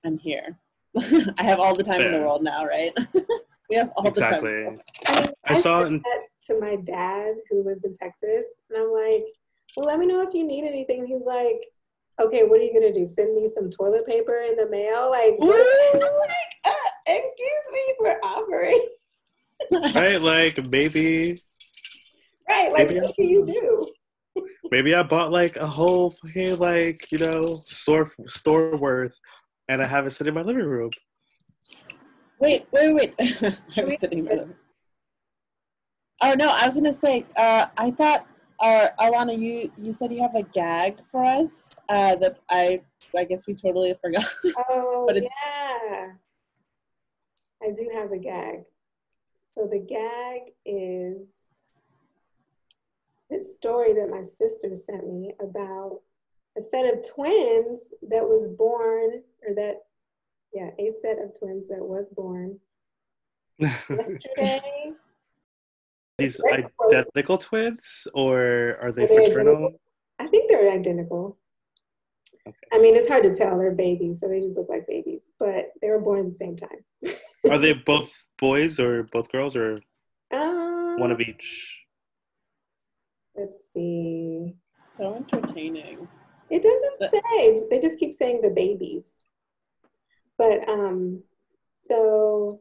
I'm 0.05 0.17
here. 0.17 0.57
I 1.37 1.43
have 1.43 1.59
all 1.59 1.75
the 1.75 1.83
time 1.83 2.01
in 2.01 2.11
the 2.11 2.19
world 2.19 2.43
now, 2.43 2.65
right? 2.65 2.91
we 3.69 3.75
have 3.75 3.91
all 3.95 4.03
the 4.03 4.11
time. 4.11 4.45
Exactly. 4.45 4.65
I, 5.07 5.21
mean, 5.21 5.31
I 5.45 5.59
saw 5.59 5.79
said 5.81 5.87
in- 5.87 5.97
that 5.99 6.21
to 6.47 6.59
my 6.59 6.75
dad 6.77 7.33
who 7.49 7.63
lives 7.63 7.83
in 7.83 7.93
Texas, 7.93 8.47
and 8.69 8.81
I'm 8.81 8.91
like, 8.91 9.23
"Well, 9.75 9.87
let 9.87 9.99
me 9.99 10.05
know 10.05 10.21
if 10.21 10.33
you 10.33 10.45
need 10.45 10.63
anything." 10.63 10.99
And 10.99 11.07
he's 11.07 11.25
like, 11.25 11.65
"Okay, 12.21 12.43
what 12.43 12.59
are 12.59 12.63
you 12.63 12.73
gonna 12.73 12.93
do? 12.93 13.05
Send 13.05 13.33
me 13.35 13.49
some 13.49 13.69
toilet 13.69 14.05
paper 14.05 14.41
in 14.47 14.55
the 14.55 14.69
mail?" 14.69 15.09
Like. 15.09 15.35
I'm 15.41 15.99
like, 15.99 16.51
uh, 16.65 16.89
"Excuse 17.07 17.65
me 17.73 17.95
for 17.97 18.17
offering." 18.23 18.87
Right? 19.95 20.21
Like 20.21 20.69
maybe 20.69 21.37
Right? 22.47 22.71
Like, 22.71 22.89
Maybe 22.89 22.99
what 22.99 23.15
do 23.15 23.23
you 23.23 23.45
do? 23.45 24.43
maybe 24.71 24.93
I 24.93 25.03
bought 25.03 25.31
like 25.31 25.55
a 25.55 25.67
whole 25.67 26.11
fucking 26.11 26.57
like, 26.59 27.11
you 27.11 27.17
know, 27.19 27.61
store 27.65 28.11
store 28.27 28.79
worth 28.79 29.13
and 29.69 29.81
I 29.81 29.85
have 29.85 30.05
it 30.05 30.11
sitting 30.11 30.31
in 30.31 30.35
my 30.35 30.41
living 30.41 30.65
room. 30.65 30.89
Wait, 32.39 32.67
wait, 32.71 32.93
wait. 32.93 33.13
I 33.77 33.83
was 33.83 33.99
sitting 33.99 34.19
in 34.19 34.25
by 34.25 34.35
them. 34.35 34.55
Oh 36.21 36.33
no, 36.33 36.49
I 36.53 36.65
was 36.65 36.75
gonna 36.75 36.93
say. 36.93 37.25
Uh, 37.35 37.67
I 37.77 37.91
thought, 37.91 38.25
uh, 38.59 38.87
Alana, 38.99 39.37
you 39.37 39.71
you 39.77 39.93
said 39.93 40.11
you 40.13 40.21
have 40.21 40.35
a 40.35 40.43
gag 40.43 41.03
for 41.05 41.23
us. 41.23 41.79
Uh, 41.89 42.15
that 42.17 42.39
I 42.49 42.81
I 43.17 43.23
guess 43.25 43.47
we 43.47 43.53
totally 43.53 43.93
forgot. 44.01 44.25
Oh, 44.69 45.05
But 45.07 45.17
it's- 45.17 45.31
yeah. 45.45 46.11
I 47.63 47.71
do 47.71 47.89
have 47.93 48.11
a 48.11 48.17
gag. 48.17 48.63
So 49.53 49.67
the 49.71 49.79
gag 49.79 50.51
is 50.65 51.43
this 53.29 53.55
story 53.55 53.93
that 53.93 54.09
my 54.09 54.21
sister 54.21 54.75
sent 54.75 55.07
me 55.07 55.33
about 55.41 56.01
a 56.57 56.61
set 56.61 56.85
of 56.93 56.99
twins 57.07 57.93
that 58.09 58.23
was 58.23 58.47
born, 58.47 59.21
or 59.47 59.55
that, 59.55 59.75
yeah, 60.53 60.69
a 60.79 60.91
set 60.91 61.17
of 61.19 61.37
twins 61.37 61.67
that 61.67 61.79
was 61.83 62.09
born 62.09 62.59
yesterday. 63.59 64.91
These 66.17 66.39
Very 66.41 66.63
close. 66.77 66.93
identical 66.93 67.37
twins 67.37 68.07
or 68.13 68.77
are 68.81 68.91
they 68.93 69.03
Are 69.03 69.07
they 69.07 69.15
fraternal? 69.31 69.73
I 70.19 70.27
think 70.27 70.49
they're 70.49 70.71
identical. 70.71 71.37
Okay. 72.47 72.57
I 72.71 72.79
mean, 72.79 72.95
it's 72.95 73.07
hard 73.07 73.23
to 73.23 73.35
tell. 73.35 73.57
They're 73.57 73.71
babies, 73.71 74.21
so 74.21 74.29
they 74.29 74.39
just 74.39 74.55
look 74.55 74.69
like 74.69 74.87
babies, 74.87 75.31
but 75.39 75.71
they 75.81 75.89
were 75.89 75.99
born 75.99 76.19
at 76.19 76.27
the 76.27 76.33
same 76.33 76.55
time. 76.55 76.85
Are 77.51 77.57
they 77.57 77.73
both 77.73 78.13
boys 78.37 78.79
or 78.79 79.03
both 79.11 79.29
girls 79.31 79.57
or 79.57 79.75
Um, 80.31 80.95
one 80.99 81.11
of 81.11 81.19
each? 81.19 81.81
Let's 83.35 83.59
see. 83.73 84.55
So 84.71 85.15
entertaining. 85.15 86.07
It 86.49 86.61
doesn't 86.63 86.99
But- 86.99 87.11
say. 87.11 87.67
They 87.69 87.79
just 87.79 87.99
keep 87.99 88.13
saying 88.13 88.41
the 88.41 88.49
babies. 88.51 89.17
But 90.37 90.67
um, 90.69 91.23
so 91.77 92.59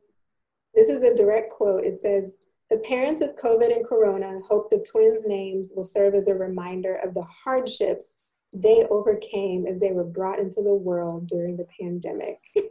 this 0.74 0.88
is 0.88 1.02
a 1.02 1.14
direct 1.14 1.52
quote. 1.52 1.84
It 1.84 1.98
says, 2.00 2.38
"The 2.70 2.78
parents 2.78 3.20
of 3.20 3.34
COVID 3.36 3.74
and 3.74 3.84
Corona 3.86 4.40
hope 4.40 4.70
the 4.70 4.78
twins' 4.90 5.26
names 5.26 5.72
will 5.74 5.82
serve 5.82 6.14
as 6.14 6.28
a 6.28 6.34
reminder 6.34 6.96
of 6.96 7.14
the 7.14 7.22
hardships 7.24 8.16
they 8.56 8.84
overcame 8.90 9.66
as 9.66 9.80
they 9.80 9.90
were 9.90 10.04
brought 10.04 10.38
into 10.38 10.62
the 10.62 10.74
world 10.74 11.26
during 11.26 11.56
the 11.56 11.66
pandemic." 11.80 12.38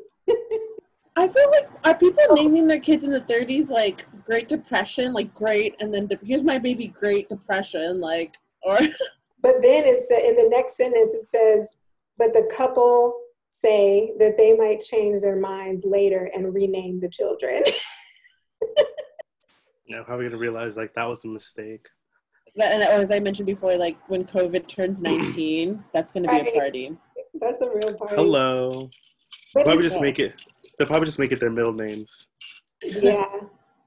I 1.15 1.27
feel 1.27 1.51
like 1.51 1.69
are 1.85 1.95
people 1.95 2.35
naming 2.35 2.65
their 2.67 2.79
kids 2.79 3.03
in 3.03 3.11
the 3.11 3.21
30s 3.21 3.69
like 3.69 4.05
Great 4.25 4.47
Depression, 4.47 5.13
like 5.13 5.33
great, 5.35 5.75
and 5.79 5.93
then 5.93 6.07
de- 6.07 6.17
here's 6.23 6.41
my 6.41 6.57
baby 6.57 6.87
Great 6.87 7.29
Depression, 7.29 7.99
like 7.99 8.35
or 8.63 8.79
But 9.43 9.61
then 9.61 9.83
it's 9.85 10.09
in 10.09 10.35
the 10.35 10.47
next 10.49 10.75
sentence. 10.77 11.13
It 11.13 11.29
says, 11.29 11.77
"But 12.17 12.33
the 12.33 12.49
couple." 12.55 13.19
Say 13.55 14.13
that 14.17 14.35
they 14.35 14.55
might 14.55 14.79
change 14.79 15.21
their 15.21 15.35
minds 15.35 15.85
later 15.85 16.27
and 16.33 16.51
rename 16.55 16.99
the 16.99 17.07
children. 17.07 17.61
You 19.85 19.97
know, 19.97 20.03
how 20.07 20.15
are 20.15 20.17
we 20.17 20.23
gonna 20.25 20.37
realize 20.37 20.77
like 20.77 20.93
that 20.95 21.03
was 21.05 21.23
a 21.25 21.27
mistake? 21.27 21.85
and 22.59 22.81
or 22.83 23.01
as 23.01 23.11
I 23.11 23.19
mentioned 23.19 23.45
before, 23.45 23.75
like 23.77 23.97
when 24.07 24.23
COVID 24.25 24.67
turns 24.67 25.01
19, 25.03 25.83
that's 25.93 26.11
gonna 26.11 26.29
be 26.29 26.49
a 26.49 26.53
party. 26.53 26.97
That's 27.35 27.61
a 27.61 27.69
real 27.69 27.93
part. 27.93 28.13
Hello. 28.13 28.89
But 29.53 29.65
Probably 29.65 29.73
it's- 29.85 29.91
just 29.91 30.01
make 30.01 30.19
it. 30.19 30.41
They'll 30.77 30.87
probably 30.87 31.05
just 31.05 31.19
make 31.19 31.31
it 31.31 31.39
their 31.39 31.51
middle 31.51 31.73
names. 31.73 32.29
yeah, 32.81 33.25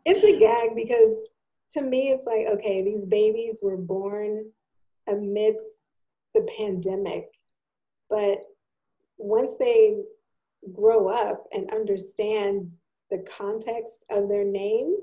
it's 0.04 0.24
a 0.24 0.38
gag 0.38 0.76
because 0.76 1.24
to 1.72 1.82
me, 1.82 2.10
it's 2.10 2.24
like, 2.26 2.46
okay, 2.46 2.82
these 2.84 3.04
babies 3.04 3.58
were 3.62 3.76
born 3.76 4.44
amidst 5.08 5.66
the 6.34 6.46
pandemic, 6.58 7.28
but 8.10 8.38
once 9.18 9.52
they 9.58 9.96
grow 10.72 11.08
up 11.08 11.44
and 11.52 11.70
understand 11.70 12.70
the 13.10 13.24
context 13.38 14.04
of 14.10 14.28
their 14.28 14.44
names, 14.44 15.02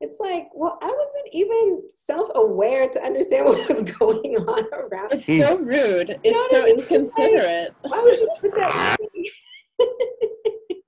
it's 0.00 0.18
like, 0.20 0.48
well, 0.54 0.78
I 0.82 0.86
wasn't 0.86 1.28
even 1.32 1.82
self 1.94 2.30
aware 2.34 2.88
to 2.88 3.02
understand 3.02 3.44
what 3.46 3.68
was 3.68 3.82
going 3.82 4.36
on 4.36 4.64
around. 4.72 5.12
It's 5.12 5.26
so 5.26 5.56
rude. 5.58 6.18
It's 6.22 6.50
so 6.50 6.62
I 6.62 6.66
mean? 6.66 6.80
inconsiderate. 6.80 7.74
Why 7.82 8.02
would 8.02 8.18
you 8.18 8.28
put 8.40 8.54
that 8.56 8.96
in 9.00 9.06
me? 9.14 9.30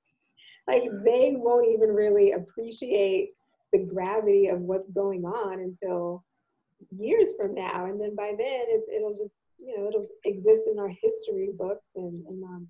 like 0.67 0.83
they 1.05 1.35
won't 1.37 1.69
even 1.69 1.91
really 1.91 2.33
appreciate 2.33 3.31
the 3.73 3.85
gravity 3.85 4.49
of 4.49 4.61
what's 4.61 4.89
going 4.89 5.25
on 5.25 5.61
until 5.61 6.25
years 6.97 7.33
from 7.39 7.55
now 7.55 7.87
and 7.87 8.01
then 8.01 8.15
by 8.15 8.33
then 8.37 8.65
it, 8.69 8.83
it'll 8.95 9.17
just 9.17 9.37
you 9.59 9.77
know 9.77 9.89
it'll 9.89 10.07
exist 10.25 10.63
in 10.71 10.79
our 10.79 10.89
history 10.89 11.51
books 11.59 11.91
and 11.97 12.25
in 12.27 12.43
our 12.45 12.61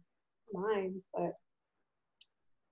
minds 0.62 1.09
but 1.12 1.33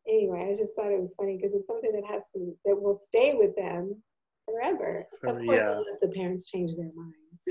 anyway 0.09 0.53
i 0.53 0.57
just 0.57 0.75
thought 0.77 0.92
it 0.92 1.01
was 1.01 1.14
funny 1.18 1.37
because 1.37 1.55
it's 1.55 1.66
something 1.66 1.92
that 1.92 2.07
has 2.07 2.31
to 2.33 2.57
that 2.64 2.81
will 2.81 2.94
stay 2.94 3.35
with 3.35 3.55
them 3.57 4.01
forever 4.44 5.07
of 5.27 5.37
course 5.37 5.61
yeah. 5.61 5.73
unless 5.73 5.99
the 6.01 6.09
parents 6.09 6.51
change 6.51 6.77
their 6.77 6.90
minds 6.94 7.42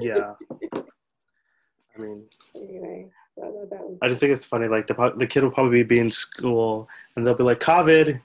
Yeah. 0.00 0.34
I 1.96 2.00
mean, 2.00 2.24
anyway 2.56 3.06
so 3.34 3.42
i 3.42 3.46
thought 3.46 3.70
that 3.70 3.80
was 3.80 3.98
I 4.02 4.08
just 4.08 4.20
think 4.20 4.32
it's 4.32 4.44
funny. 4.44 4.68
Like 4.68 4.86
the 4.86 5.14
the 5.16 5.26
kid 5.26 5.42
will 5.42 5.50
probably 5.50 5.82
be 5.82 5.98
in 5.98 6.10
school 6.10 6.88
and 7.14 7.26
they'll 7.26 7.34
be 7.34 7.44
like 7.44 7.60
COVID, 7.60 8.20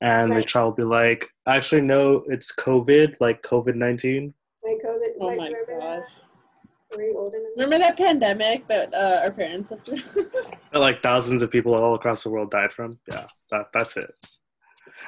and 0.00 0.34
the 0.36 0.42
child 0.42 0.78
will 0.78 0.84
be 0.86 0.90
like, 0.90 1.26
actually 1.46 1.82
no, 1.82 2.24
it's 2.28 2.54
COVID, 2.54 3.16
like 3.20 3.42
COVID 3.42 3.74
nineteen. 3.74 4.34
like 4.64 4.78
covid 4.84 5.08
Oh 5.20 5.26
like, 5.26 5.38
my 5.38 5.46
remember 5.48 5.80
that? 5.80 6.00
gosh. 6.00 6.10
Were 6.96 7.02
you 7.02 7.16
old 7.18 7.34
enough? 7.34 7.50
Remember 7.56 7.78
that 7.78 7.96
pandemic 7.96 8.66
that 8.68 8.92
uh, 8.94 9.20
our 9.24 9.30
parents 9.30 9.70
lived 9.70 9.86
through? 9.86 10.24
That 10.72 10.78
like 10.78 11.02
thousands 11.02 11.42
of 11.42 11.50
people 11.50 11.74
all 11.74 11.94
across 11.96 12.22
the 12.22 12.30
world 12.30 12.50
died 12.52 12.72
from. 12.72 12.98
Yeah, 13.12 13.26
that 13.50 13.66
that's 13.72 13.96
it. 13.96 14.10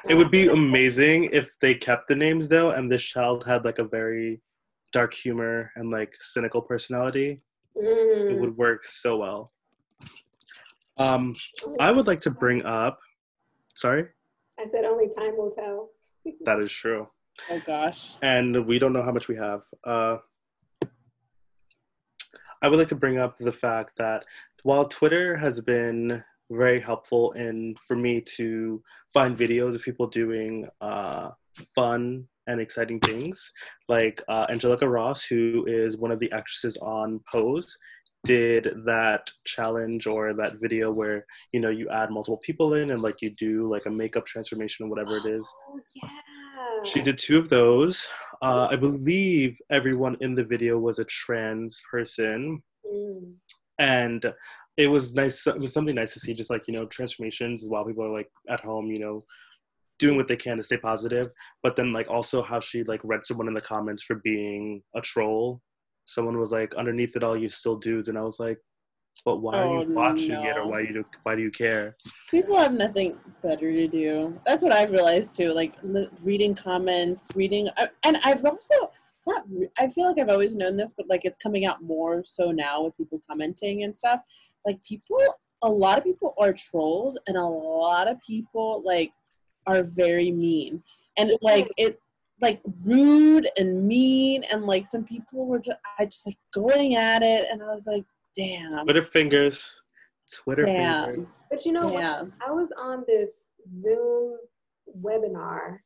It 0.09 0.15
would 0.15 0.29
be 0.31 0.47
amazing 0.47 1.29
if 1.31 1.51
they 1.61 1.73
kept 1.73 2.07
the 2.09 2.15
names 2.15 2.49
though, 2.49 2.71
and 2.71 2.91
this 2.91 3.01
child 3.03 3.45
had 3.45 3.63
like 3.63 3.79
a 3.79 3.85
very 3.85 4.41
dark 4.91 5.13
humor 5.13 5.71
and 5.77 5.89
like 5.89 6.13
cynical 6.19 6.61
personality. 6.61 7.41
It 7.75 7.83
Mm. 7.83 8.39
would 8.39 8.57
work 8.57 8.83
so 8.83 9.17
well. 9.17 9.51
Um, 10.97 11.33
I 11.79 11.91
would 11.91 12.07
like 12.07 12.21
to 12.21 12.29
bring 12.31 12.63
up. 12.65 12.99
Sorry, 13.75 14.05
I 14.59 14.65
said 14.65 14.85
only 14.85 15.09
time 15.09 15.37
will 15.37 15.51
tell. 15.51 15.89
that 16.45 16.59
is 16.59 16.71
true, 16.71 17.07
oh 17.49 17.61
gosh. 17.65 18.15
and 18.21 18.65
we 18.65 18.79
don't 18.79 18.93
know 18.93 19.01
how 19.01 19.11
much 19.11 19.27
we 19.27 19.35
have. 19.35 19.61
Uh, 19.83 20.17
I 22.61 22.69
would 22.69 22.79
like 22.79 22.87
to 22.89 22.95
bring 22.95 23.19
up 23.19 23.37
the 23.37 23.51
fact 23.51 23.97
that 23.97 24.23
while 24.63 24.85
Twitter 24.85 25.35
has 25.35 25.59
been 25.59 26.23
very 26.49 26.79
helpful 26.79 27.31
in 27.33 27.75
for 27.85 27.95
me 27.95 28.21
to 28.21 28.81
find 29.13 29.37
videos 29.37 29.75
of 29.75 29.83
people 29.83 30.07
doing 30.07 30.67
uh, 30.79 31.31
fun 31.75 32.25
and 32.47 32.61
exciting 32.61 32.99
things, 32.99 33.51
like 33.89 34.21
uh, 34.27 34.45
Angelica 34.49 34.87
Ross, 34.87 35.23
who 35.25 35.65
is 35.67 35.97
one 35.97 36.11
of 36.11 36.19
the 36.19 36.31
actresses 36.31 36.77
on 36.77 37.19
Pose, 37.31 37.77
did 38.23 38.69
that 38.85 39.29
challenge 39.45 40.07
or 40.07 40.33
that 40.33 40.59
video 40.61 40.91
where 40.91 41.25
you 41.51 41.59
know 41.59 41.69
you 41.69 41.89
add 41.89 42.09
multiple 42.09 42.37
people 42.37 42.73
in 42.75 42.91
and 42.91 43.01
like 43.01 43.21
you 43.21 43.29
do 43.31 43.69
like 43.69 43.85
a 43.85 43.89
makeup 43.89 44.25
transformation 44.25 44.85
or 44.85 44.89
whatever 44.89 45.17
it 45.17 45.25
is. 45.25 45.51
Oh 45.69 45.79
yeah. 45.95 46.09
She 46.83 47.01
did 47.01 47.17
two 47.17 47.37
of 47.37 47.49
those. 47.49 48.07
Uh, 48.41 48.67
I 48.69 48.75
believe 48.75 49.57
everyone 49.71 50.17
in 50.21 50.35
the 50.35 50.43
video 50.43 50.77
was 50.77 50.99
a 50.99 51.05
trans 51.05 51.81
person, 51.89 52.61
Mm. 52.85 53.33
and 53.79 54.33
it 54.77 54.89
was 54.89 55.15
nice. 55.15 55.47
It 55.47 55.59
was 55.59 55.73
something 55.73 55.95
nice 55.95 56.13
to 56.13 56.19
see, 56.19 56.33
just 56.33 56.49
like 56.49 56.67
you 56.67 56.73
know, 56.73 56.85
transformations 56.85 57.65
while 57.67 57.85
people 57.85 58.05
are 58.05 58.13
like 58.13 58.29
at 58.49 58.59
home, 58.59 58.87
you 58.87 58.99
know, 58.99 59.21
doing 59.99 60.17
what 60.17 60.27
they 60.27 60.35
can 60.35 60.57
to 60.57 60.63
stay 60.63 60.77
positive. 60.77 61.29
But 61.61 61.75
then 61.75 61.93
like 61.93 62.09
also 62.09 62.41
how 62.41 62.59
she 62.59 62.83
like 62.83 63.01
read 63.03 63.25
someone 63.25 63.47
in 63.47 63.53
the 63.53 63.61
comments 63.61 64.03
for 64.03 64.15
being 64.23 64.81
a 64.95 65.01
troll. 65.01 65.61
Someone 66.05 66.37
was 66.39 66.51
like, 66.51 66.73
"Underneath 66.75 67.15
it 67.15 67.23
all, 67.23 67.37
you 67.37 67.49
still 67.49 67.77
dudes," 67.77 68.07
and 68.09 68.17
I 68.17 68.21
was 68.21 68.39
like, 68.39 68.59
"But 69.25 69.37
why 69.37 69.57
are 69.59 69.65
Oh, 69.65 69.81
you 69.87 69.95
watching 69.95 70.31
it, 70.31 70.57
or 70.57 70.67
why 70.67 70.81
you 70.81 71.05
why 71.23 71.35
do 71.35 71.41
you 71.41 71.51
care?" 71.51 71.95
People 72.29 72.57
have 72.57 72.73
nothing 72.73 73.17
better 73.41 73.71
to 73.71 73.87
do. 73.87 74.39
That's 74.45 74.63
what 74.63 74.73
I've 74.73 74.91
realized 74.91 75.35
too. 75.37 75.53
Like 75.53 75.75
li- 75.83 76.09
reading 76.21 76.55
comments, 76.55 77.29
reading, 77.35 77.69
I- 77.77 77.89
and 78.03 78.17
I've 78.25 78.43
also 78.43 78.75
not. 79.25 79.43
re- 79.49 79.69
I 79.79 79.87
feel 79.87 80.07
like 80.07 80.19
I've 80.19 80.29
always 80.29 80.53
known 80.53 80.75
this, 80.77 80.93
but 80.95 81.07
like 81.07 81.23
it's 81.25 81.37
coming 81.37 81.65
out 81.65 81.81
more 81.81 82.23
so 82.25 82.51
now 82.51 82.83
with 82.83 82.97
people 82.97 83.21
commenting 83.27 83.83
and 83.83 83.97
stuff. 83.97 84.19
Like 84.65 84.83
people, 84.83 85.17
a 85.61 85.69
lot 85.69 85.97
of 85.97 86.03
people 86.03 86.33
are 86.37 86.51
trolls, 86.51 87.17
and 87.27 87.37
a 87.37 87.45
lot 87.45 88.09
of 88.09 88.17
people 88.21 88.81
like 88.85 89.13
are 89.65 89.83
very 89.83 90.29
mean, 90.31 90.83
and 91.15 91.31
like 91.41 91.69
it, 91.77 91.95
like 92.43 92.61
rude 92.85 93.47
and 93.57 93.87
mean, 93.87 94.43
and 94.51 94.65
like 94.65 94.85
some 94.85 95.03
people 95.03 95.47
were 95.47 95.59
just, 95.59 95.77
I 95.97 96.05
just 96.05 96.27
like 96.27 96.37
going 96.53 96.95
at 96.95 97.23
it, 97.23 97.47
and 97.49 97.63
I 97.63 97.67
was 97.67 97.87
like, 97.87 98.03
damn, 98.35 98.83
Twitter 98.83 99.01
fingers, 99.01 99.81
Twitter 100.31 100.65
Damn. 100.65 101.05
fingers. 101.05 101.27
But 101.49 101.65
you 101.65 101.71
know 101.71 101.87
what? 101.87 102.01
damn. 102.01 102.33
I 102.45 102.51
was 102.51 102.71
on 102.77 103.03
this 103.07 103.49
Zoom 103.65 104.37
webinar 105.01 105.77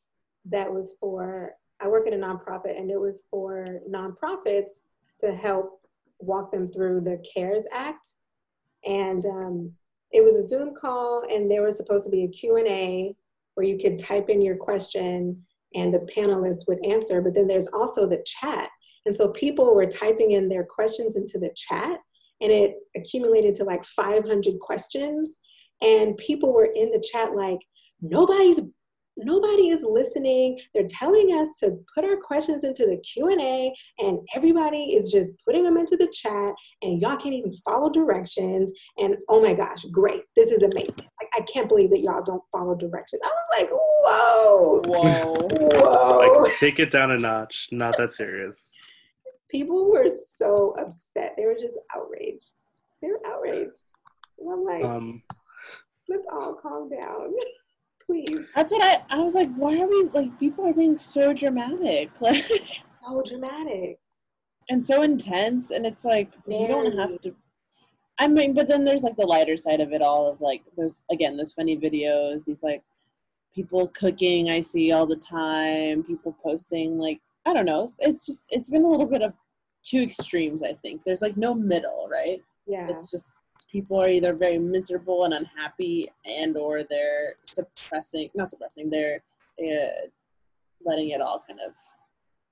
that 0.50 0.72
was 0.72 0.96
for, 1.00 1.52
I 1.80 1.88
work 1.88 2.08
at 2.08 2.14
a 2.14 2.18
nonprofit, 2.18 2.78
and 2.78 2.90
it 2.90 3.00
was 3.00 3.26
for 3.30 3.66
nonprofits 3.90 4.84
to 5.20 5.36
help 5.36 5.82
walk 6.20 6.52
them 6.52 6.72
through 6.72 7.02
the 7.02 7.24
CARES 7.34 7.68
Act. 7.72 8.14
And 8.86 9.26
um, 9.26 9.72
it 10.12 10.24
was 10.24 10.36
a 10.36 10.46
Zoom 10.46 10.74
call, 10.74 11.24
and 11.30 11.52
there 11.52 11.64
was 11.64 11.78
supposed 11.78 12.06
to 12.06 12.12
be 12.12 12.24
a 12.24 12.28
Q&A 12.28 13.16
where 13.54 13.66
you 13.66 13.78
could 13.78 14.00
type 14.00 14.30
in 14.30 14.42
your 14.42 14.56
question 14.56 15.44
and 15.76 15.94
the 15.94 16.08
panelists 16.16 16.68
would 16.68 16.86
answer. 16.86 17.22
But 17.22 17.34
then 17.34 17.48
there's 17.48 17.68
also 17.68 18.08
the 18.08 18.24
chat. 18.26 18.70
And 19.06 19.16
so 19.16 19.30
people 19.30 19.74
were 19.74 19.86
typing 19.86 20.32
in 20.32 20.50
their 20.50 20.66
questions 20.66 21.16
into 21.16 21.40
the 21.40 21.54
chat, 21.56 22.00
and 22.42 22.52
it 22.52 22.76
accumulated 22.96 23.54
to 23.56 23.64
like 23.64 23.84
500 23.86 24.60
questions 24.60 25.40
and 25.82 26.18
people 26.18 26.54
were 26.54 26.70
in 26.76 26.92
the 26.92 27.04
chat 27.12 27.36
like 27.36 27.60
nobody's 28.02 28.62
nobody 29.18 29.70
is 29.70 29.84
listening. 29.88 30.60
They're 30.74 30.88
telling 30.88 31.30
us 31.34 31.58
to 31.60 31.78
put 31.94 32.06
our 32.06 32.18
questions 32.18 32.64
into 32.64 32.86
the 32.86 32.98
q&a 32.98 33.74
and 34.00 34.20
everybody 34.36 34.94
is 34.94 35.12
just 35.12 35.34
putting 35.46 35.64
them 35.64 35.78
into 35.78 35.98
the 35.98 36.08
chat 36.08 36.54
and 36.82 37.02
y'all 37.02 37.18
can't 37.18 37.34
even 37.34 37.52
follow 37.66 37.90
directions. 37.90 38.72
And 38.98 39.18
oh 39.30 39.42
my 39.42 39.54
gosh 39.54 39.84
great. 39.92 40.24
This 40.36 40.52
is 40.52 40.64
amazing. 40.64 40.94
Like, 40.98 41.30
i 41.36 41.42
can't 41.52 41.68
believe 41.68 41.90
that 41.92 42.02
y'all 42.02 42.24
don't 42.24 42.44
follow 42.52 42.76
directions. 42.76 43.22
I 43.24 43.28
was 43.28 43.60
like 43.60 43.70
whoa. 43.72 44.82
Whoa. 44.86 45.36
whoa. 45.82 46.44
Like 46.44 46.54
take 46.60 46.80
it 46.80 46.92
down 46.92 47.12
a 47.12 47.18
notch. 47.18 47.70
Not 47.72 47.98
that 47.98 48.12
serious. 48.12 48.66
people 49.50 49.92
were 49.92 50.10
so 50.10 50.74
upset. 50.80 51.34
They 51.38 51.46
were 51.46 51.58
just 51.60 51.80
outraged. 51.96 52.62
They 53.02 53.10
were 53.10 53.22
outraged. 53.26 53.80
And 54.40 54.52
i'm 54.52 54.64
like 54.64 54.84
Um, 54.84 55.24
let's 56.08 56.28
all 56.32 56.54
calm 56.62 56.90
down 56.90 57.34
please 58.08 58.50
That's 58.56 58.72
what 58.72 58.82
I. 58.84 59.16
I 59.18 59.22
was 59.22 59.34
like, 59.36 59.54
why 59.56 59.80
are 59.80 59.88
we 59.88 60.10
like? 60.14 60.40
People 60.40 60.66
are 60.68 60.74
being 60.74 60.98
so 60.98 61.34
dramatic. 61.34 62.10
Like, 62.22 62.46
so 62.94 63.22
dramatic 63.26 64.00
and 64.70 64.86
so 64.86 65.02
intense 65.02 65.70
and 65.72 65.86
it's 65.86 66.04
like 66.04 66.34
you 66.48 66.68
don't 66.68 66.98
have 66.98 67.20
to 67.22 67.34
i 68.20 68.28
mean 68.28 68.54
but 68.54 68.68
then 68.68 68.84
there's 68.84 69.04
like 69.04 69.16
the 69.16 69.26
lighter 69.26 69.56
side 69.56 69.80
of 69.80 69.94
it 69.94 70.02
all 70.02 70.30
of 70.30 70.42
like 70.42 70.62
those 70.78 71.04
again 71.12 71.38
those 71.38 71.54
funny 71.54 71.78
videos 71.78 72.44
these 72.46 72.64
like 72.64 72.84
people 73.56 73.88
cooking 73.90 74.50
i 74.50 74.60
see 74.60 74.92
all 74.92 75.06
the 75.06 75.16
time 75.16 76.04
people 76.04 76.36
posting 76.44 76.98
like 76.98 77.20
i 77.46 77.54
don't 77.54 77.66
know 77.66 77.88
it's 78.00 78.26
just 78.26 78.46
it's 78.50 78.70
been 78.70 78.84
a 78.84 78.88
little 78.90 79.06
bit 79.06 79.22
of 79.22 79.34
two 79.84 80.02
extremes 80.02 80.62
i 80.64 80.74
think 80.82 81.02
there's 81.06 81.22
like 81.22 81.38
no 81.38 81.54
middle 81.54 82.08
right 82.12 82.42
Yeah. 82.66 82.88
it's 82.90 83.10
just 83.10 83.38
people 83.72 84.02
are 84.02 84.10
either 84.10 84.34
very 84.34 84.58
miserable 84.58 85.26
and 85.26 85.34
unhappy 85.34 86.12
and 86.26 86.58
or 86.58 86.84
they're 86.84 87.36
suppressing 87.46 88.30
not 88.36 88.50
suppressing 88.50 88.90
they're 88.90 89.22
uh, 89.60 90.08
letting 90.86 91.10
it 91.10 91.22
all 91.22 91.44
kind 91.48 91.60
of 91.66 91.74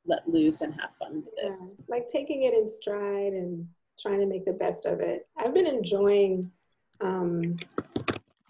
let 0.08 0.28
loose 0.28 0.62
and 0.62 0.73
have 0.73 0.91
fun 0.99 1.15
with 1.15 1.34
it 1.38 1.45
Yeah, 1.45 1.67
like 1.88 2.08
taking 2.08 2.43
it 2.43 2.54
in 2.54 2.67
stride 2.67 3.34
and 3.34 3.67
trying 3.99 4.19
to 4.19 4.25
make 4.25 4.45
the 4.45 4.54
best 4.54 4.86
of 4.86 4.99
it. 4.99 5.28
I've 5.38 5.54
been 5.54 5.67
enjoying 5.67 6.51
um, 7.01 7.58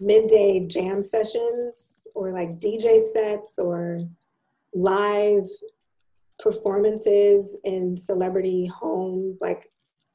midday 0.00 0.66
jam 0.66 1.02
sessions 1.02 2.06
or 2.14 2.32
like 2.32 2.60
DJ 2.60 3.00
sets 3.00 3.58
or 3.58 4.00
live 4.74 5.46
performances 6.38 7.56
in 7.64 7.96
celebrity 7.96 8.66
homes. 8.66 9.38
Like 9.40 9.70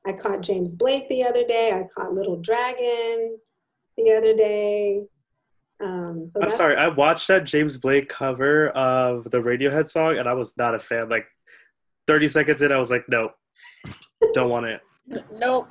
I 0.06 0.14
caught 0.14 0.42
James 0.42 0.76
Blake 0.76 1.08
the 1.10 1.24
other 1.24 1.46
day. 1.46 1.72
I 1.74 1.84
caught 1.94 2.14
Little 2.14 2.38
Dragon 2.38 3.38
the 3.98 4.12
other 4.12 4.36
day. 4.36 5.04
Um, 5.80 6.28
so 6.28 6.42
I'm 6.42 6.52
sorry, 6.52 6.76
I 6.76 6.88
watched 6.90 7.28
that 7.28 7.44
James 7.44 7.78
Blake 7.78 8.08
cover 8.08 8.70
of 8.70 9.30
the 9.32 9.40
Radiohead 9.40 9.88
song 9.88 10.18
and 10.18 10.28
I 10.30 10.34
was 10.34 10.56
not 10.58 10.76
a 10.76 10.80
fan. 10.80 11.10
Like 11.10 11.26
30 12.08 12.28
seconds 12.30 12.62
in, 12.62 12.72
I 12.72 12.78
was 12.78 12.92
like, 12.92 13.06
no, 13.10 13.32
don't 14.34 14.50
want 14.50 14.68
it. 14.68 14.82
nope 15.34 15.68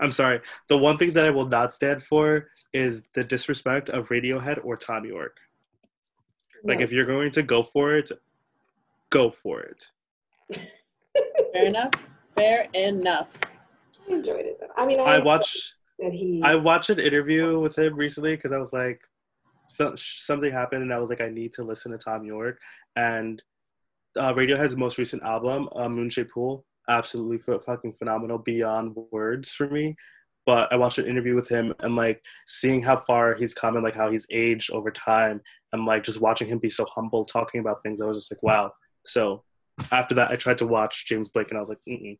I'm 0.00 0.12
sorry. 0.12 0.40
The 0.68 0.78
one 0.78 0.96
thing 0.96 1.12
that 1.12 1.26
I 1.26 1.30
will 1.30 1.48
not 1.48 1.74
stand 1.74 2.04
for 2.04 2.48
is 2.72 3.02
the 3.14 3.24
disrespect 3.24 3.88
of 3.88 4.08
Radiohead 4.08 4.64
or 4.64 4.76
Thom 4.76 5.04
Yorke. 5.04 5.38
Like, 6.62 6.78
no. 6.78 6.84
if 6.84 6.92
you're 6.92 7.04
going 7.04 7.32
to 7.32 7.42
go 7.42 7.64
for 7.64 7.96
it, 7.96 8.12
go 9.10 9.30
for 9.30 9.60
it. 9.60 9.88
fair 11.52 11.66
enough 11.66 11.90
fair 12.38 12.66
enough 12.74 13.38
I 14.08 14.14
enjoyed 14.14 14.46
it. 14.46 14.60
I 14.76 14.86
mean, 14.86 15.00
I, 15.00 15.16
I 15.16 15.18
watched 15.18 15.74
that 15.98 16.12
he. 16.12 16.42
I 16.42 16.54
watched 16.54 16.90
an 16.90 16.98
interview 16.98 17.58
with 17.58 17.76
him 17.76 17.94
recently 17.94 18.36
because 18.36 18.52
I 18.52 18.58
was 18.58 18.72
like, 18.72 19.00
so, 19.66 19.94
something 19.96 20.52
happened 20.52 20.82
and 20.82 20.92
I 20.92 20.98
was 20.98 21.10
like, 21.10 21.20
I 21.20 21.28
need 21.28 21.52
to 21.54 21.62
listen 21.62 21.92
to 21.92 21.98
Thom 21.98 22.24
Yorke. 22.24 22.58
And 22.96 23.42
uh, 24.16 24.32
Radiohead's 24.32 24.76
most 24.76 24.98
recent 24.98 25.22
album, 25.22 25.68
uh, 25.76 25.88
Moon 25.88 26.10
Shaped 26.10 26.32
Pool, 26.32 26.64
absolutely 26.88 27.38
f- 27.46 27.62
fucking 27.64 27.94
phenomenal, 27.98 28.38
beyond 28.38 28.96
words 29.12 29.52
for 29.52 29.68
me. 29.68 29.94
But 30.46 30.72
I 30.72 30.76
watched 30.76 30.98
an 30.98 31.06
interview 31.06 31.34
with 31.34 31.48
him 31.48 31.74
and 31.80 31.94
like 31.94 32.22
seeing 32.46 32.80
how 32.80 33.00
far 33.06 33.34
he's 33.34 33.52
come 33.52 33.74
and 33.74 33.84
like 33.84 33.94
how 33.94 34.10
he's 34.10 34.26
aged 34.30 34.70
over 34.70 34.90
time, 34.90 35.42
and 35.72 35.84
like 35.84 36.04
just 36.04 36.22
watching 36.22 36.48
him 36.48 36.58
be 36.58 36.70
so 36.70 36.86
humble 36.94 37.26
talking 37.26 37.60
about 37.60 37.82
things. 37.82 38.00
I 38.00 38.06
was 38.06 38.16
just 38.16 38.32
like, 38.32 38.42
wow. 38.42 38.72
So 39.04 39.44
after 39.92 40.14
that, 40.14 40.30
I 40.30 40.36
tried 40.36 40.58
to 40.58 40.66
watch 40.66 41.06
James 41.06 41.28
Blake 41.30 41.48
and 41.50 41.58
I 41.58 41.60
was 41.60 41.68
like, 41.68 41.78
Mm-mm, 41.88 42.18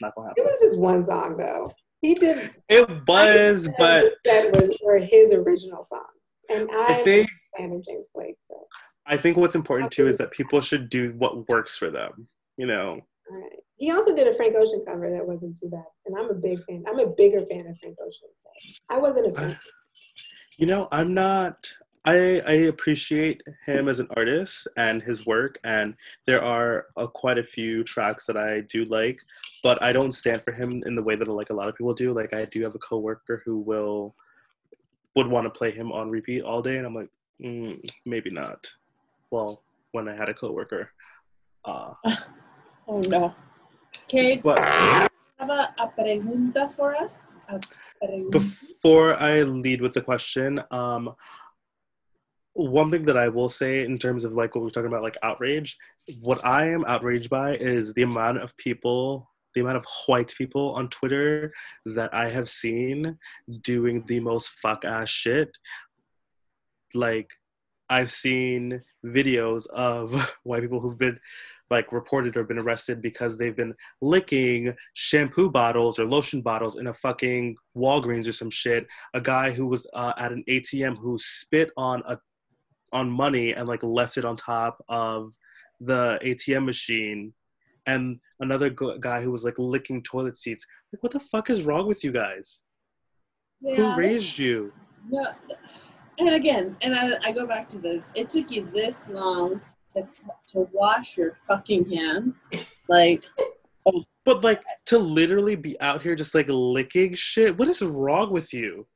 not 0.00 0.14
gonna 0.14 0.28
happen. 0.28 0.42
it 0.42 0.46
was 0.46 0.60
just 0.60 0.80
one 0.80 1.02
song 1.02 1.36
though. 1.36 1.72
He 2.00 2.14
did 2.14 2.50
It 2.68 2.88
was, 3.06 3.68
but 3.76 4.14
that 4.24 4.50
was 4.52 4.80
were 4.84 4.98
his 4.98 5.32
original 5.32 5.84
songs, 5.84 6.04
and 6.50 6.68
I 6.72 6.98
I'm 6.98 7.04
think 7.04 7.30
fan 7.56 7.72
of 7.72 7.84
James 7.84 8.08
Blake. 8.14 8.36
So, 8.40 8.54
I 9.06 9.16
think 9.16 9.36
what's 9.36 9.54
important 9.54 9.92
too 9.92 10.06
is 10.06 10.16
that 10.18 10.30
people 10.30 10.60
should 10.60 10.88
do 10.88 11.14
what 11.18 11.48
works 11.48 11.76
for 11.76 11.90
them. 11.90 12.26
You 12.56 12.66
know, 12.66 13.00
all 13.30 13.36
right. 13.36 13.58
He 13.76 13.90
also 13.90 14.14
did 14.14 14.26
a 14.28 14.34
Frank 14.34 14.54
Ocean 14.56 14.82
cover 14.86 15.10
that 15.10 15.26
wasn't 15.26 15.58
too 15.58 15.68
bad, 15.68 15.84
and 16.06 16.16
I'm 16.18 16.30
a 16.30 16.34
big 16.34 16.64
fan. 16.64 16.84
I'm 16.88 16.98
a 16.98 17.06
bigger 17.06 17.40
fan 17.40 17.66
of 17.66 17.78
Frank 17.78 17.96
Ocean. 18.00 18.28
So 18.36 18.94
I 18.94 18.98
wasn't 18.98 19.34
a 19.34 19.38
fan. 19.38 19.56
you 20.58 20.66
know, 20.66 20.88
I'm 20.92 21.14
not. 21.14 21.70
I 22.04 22.40
I 22.46 22.52
appreciate 22.72 23.42
him 23.66 23.88
as 23.88 24.00
an 24.00 24.08
artist 24.16 24.66
and 24.76 25.02
his 25.02 25.26
work, 25.26 25.58
and 25.64 25.94
there 26.26 26.42
are 26.42 26.86
uh, 26.96 27.06
quite 27.06 27.38
a 27.38 27.44
few 27.44 27.84
tracks 27.84 28.26
that 28.26 28.38
I 28.38 28.60
do 28.60 28.84
like, 28.86 29.20
but 29.62 29.82
I 29.82 29.92
don't 29.92 30.12
stand 30.12 30.40
for 30.40 30.52
him 30.52 30.82
in 30.86 30.94
the 30.94 31.02
way 31.02 31.14
that 31.14 31.28
like 31.28 31.50
a 31.50 31.54
lot 31.54 31.68
of 31.68 31.76
people 31.76 31.92
do. 31.92 32.14
Like 32.14 32.32
I 32.32 32.46
do 32.46 32.62
have 32.62 32.74
a 32.74 32.78
coworker 32.78 33.42
who 33.44 33.58
will 33.58 34.14
would 35.14 35.26
want 35.26 35.44
to 35.44 35.50
play 35.50 35.72
him 35.72 35.92
on 35.92 36.08
repeat 36.08 36.42
all 36.42 36.62
day, 36.62 36.78
and 36.78 36.86
I'm 36.86 36.94
like, 36.94 37.10
mm, 37.42 37.78
maybe 38.06 38.30
not. 38.30 38.66
Well, 39.30 39.62
when 39.92 40.08
I 40.08 40.16
had 40.16 40.30
a 40.30 40.34
coworker, 40.34 40.90
uh, 41.66 41.92
oh 42.88 43.00
no 43.08 43.34
okay 44.04 44.40
but. 44.42 44.58
have 45.38 45.50
a, 45.50 45.74
a 45.80 45.88
pregunta 45.88 46.74
for 46.76 46.94
us 46.94 47.36
a 47.48 47.58
pregunta. 48.02 48.30
Before 48.30 49.16
I 49.16 49.42
lead 49.42 49.80
with 49.80 49.94
the 49.94 50.02
question, 50.02 50.60
um, 50.70 51.14
one 52.54 52.90
thing 52.90 53.04
that 53.06 53.16
I 53.16 53.28
will 53.28 53.48
say 53.48 53.84
in 53.84 53.98
terms 53.98 54.24
of 54.24 54.32
like 54.32 54.54
what 54.54 54.64
we're 54.64 54.70
talking 54.70 54.88
about, 54.88 55.02
like 55.02 55.16
outrage, 55.22 55.76
what 56.20 56.44
I 56.44 56.68
am 56.68 56.84
outraged 56.84 57.30
by 57.30 57.54
is 57.54 57.94
the 57.94 58.02
amount 58.02 58.38
of 58.38 58.56
people, 58.56 59.30
the 59.54 59.60
amount 59.60 59.78
of 59.78 59.86
white 60.06 60.34
people 60.36 60.72
on 60.74 60.88
Twitter 60.88 61.50
that 61.86 62.12
I 62.12 62.28
have 62.28 62.48
seen 62.48 63.18
doing 63.62 64.04
the 64.06 64.20
most 64.20 64.48
fuck 64.60 64.84
ass 64.84 65.08
shit. 65.08 65.50
Like, 66.94 67.30
I've 67.88 68.10
seen 68.10 68.82
videos 69.04 69.66
of 69.68 70.34
white 70.44 70.62
people 70.62 70.80
who've 70.80 70.98
been 70.98 71.18
like 71.70 71.92
reported 71.92 72.36
or 72.36 72.44
been 72.44 72.60
arrested 72.60 73.00
because 73.00 73.38
they've 73.38 73.56
been 73.56 73.74
licking 74.02 74.74
shampoo 74.94 75.48
bottles 75.50 75.98
or 75.98 76.04
lotion 76.04 76.40
bottles 76.40 76.78
in 76.78 76.88
a 76.88 76.94
fucking 76.94 77.56
Walgreens 77.76 78.28
or 78.28 78.32
some 78.32 78.50
shit. 78.50 78.86
A 79.14 79.20
guy 79.20 79.52
who 79.52 79.66
was 79.66 79.88
uh, 79.94 80.12
at 80.18 80.32
an 80.32 80.42
ATM 80.48 80.98
who 80.98 81.16
spit 81.18 81.70
on 81.76 82.02
a 82.06 82.18
on 82.92 83.10
money 83.10 83.54
and 83.54 83.68
like 83.68 83.82
left 83.82 84.16
it 84.16 84.24
on 84.24 84.36
top 84.36 84.84
of 84.88 85.32
the 85.80 86.18
ATM 86.24 86.64
machine. 86.64 87.32
And 87.86 88.20
another 88.40 88.70
gu- 88.70 88.98
guy 88.98 89.22
who 89.22 89.30
was 89.30 89.44
like 89.44 89.58
licking 89.58 90.02
toilet 90.02 90.36
seats. 90.36 90.66
Like, 90.92 91.02
what 91.02 91.12
the 91.12 91.20
fuck 91.20 91.50
is 91.50 91.62
wrong 91.62 91.86
with 91.86 92.04
you 92.04 92.12
guys? 92.12 92.62
Yeah, 93.60 93.76
Who 93.76 93.96
raised 93.96 94.38
you? 94.38 94.72
No, 95.08 95.26
and 96.18 96.34
again, 96.34 96.76
and 96.82 96.94
I, 96.94 97.12
I 97.24 97.32
go 97.32 97.46
back 97.46 97.68
to 97.70 97.78
this. 97.78 98.10
It 98.14 98.28
took 98.28 98.50
you 98.50 98.70
this 98.74 99.08
long 99.08 99.60
to, 99.96 100.02
to 100.48 100.68
wash 100.72 101.16
your 101.16 101.38
fucking 101.46 101.90
hands. 101.90 102.48
Like, 102.88 103.24
Oh. 103.86 104.04
But 104.24 104.44
like 104.44 104.62
to 104.86 104.98
literally 104.98 105.56
be 105.56 105.80
out 105.80 106.02
here 106.02 106.14
just 106.14 106.34
like 106.34 106.46
licking 106.48 107.14
shit. 107.14 107.58
What 107.58 107.68
is 107.68 107.82
wrong 107.82 108.30
with 108.30 108.52
you? 108.52 108.86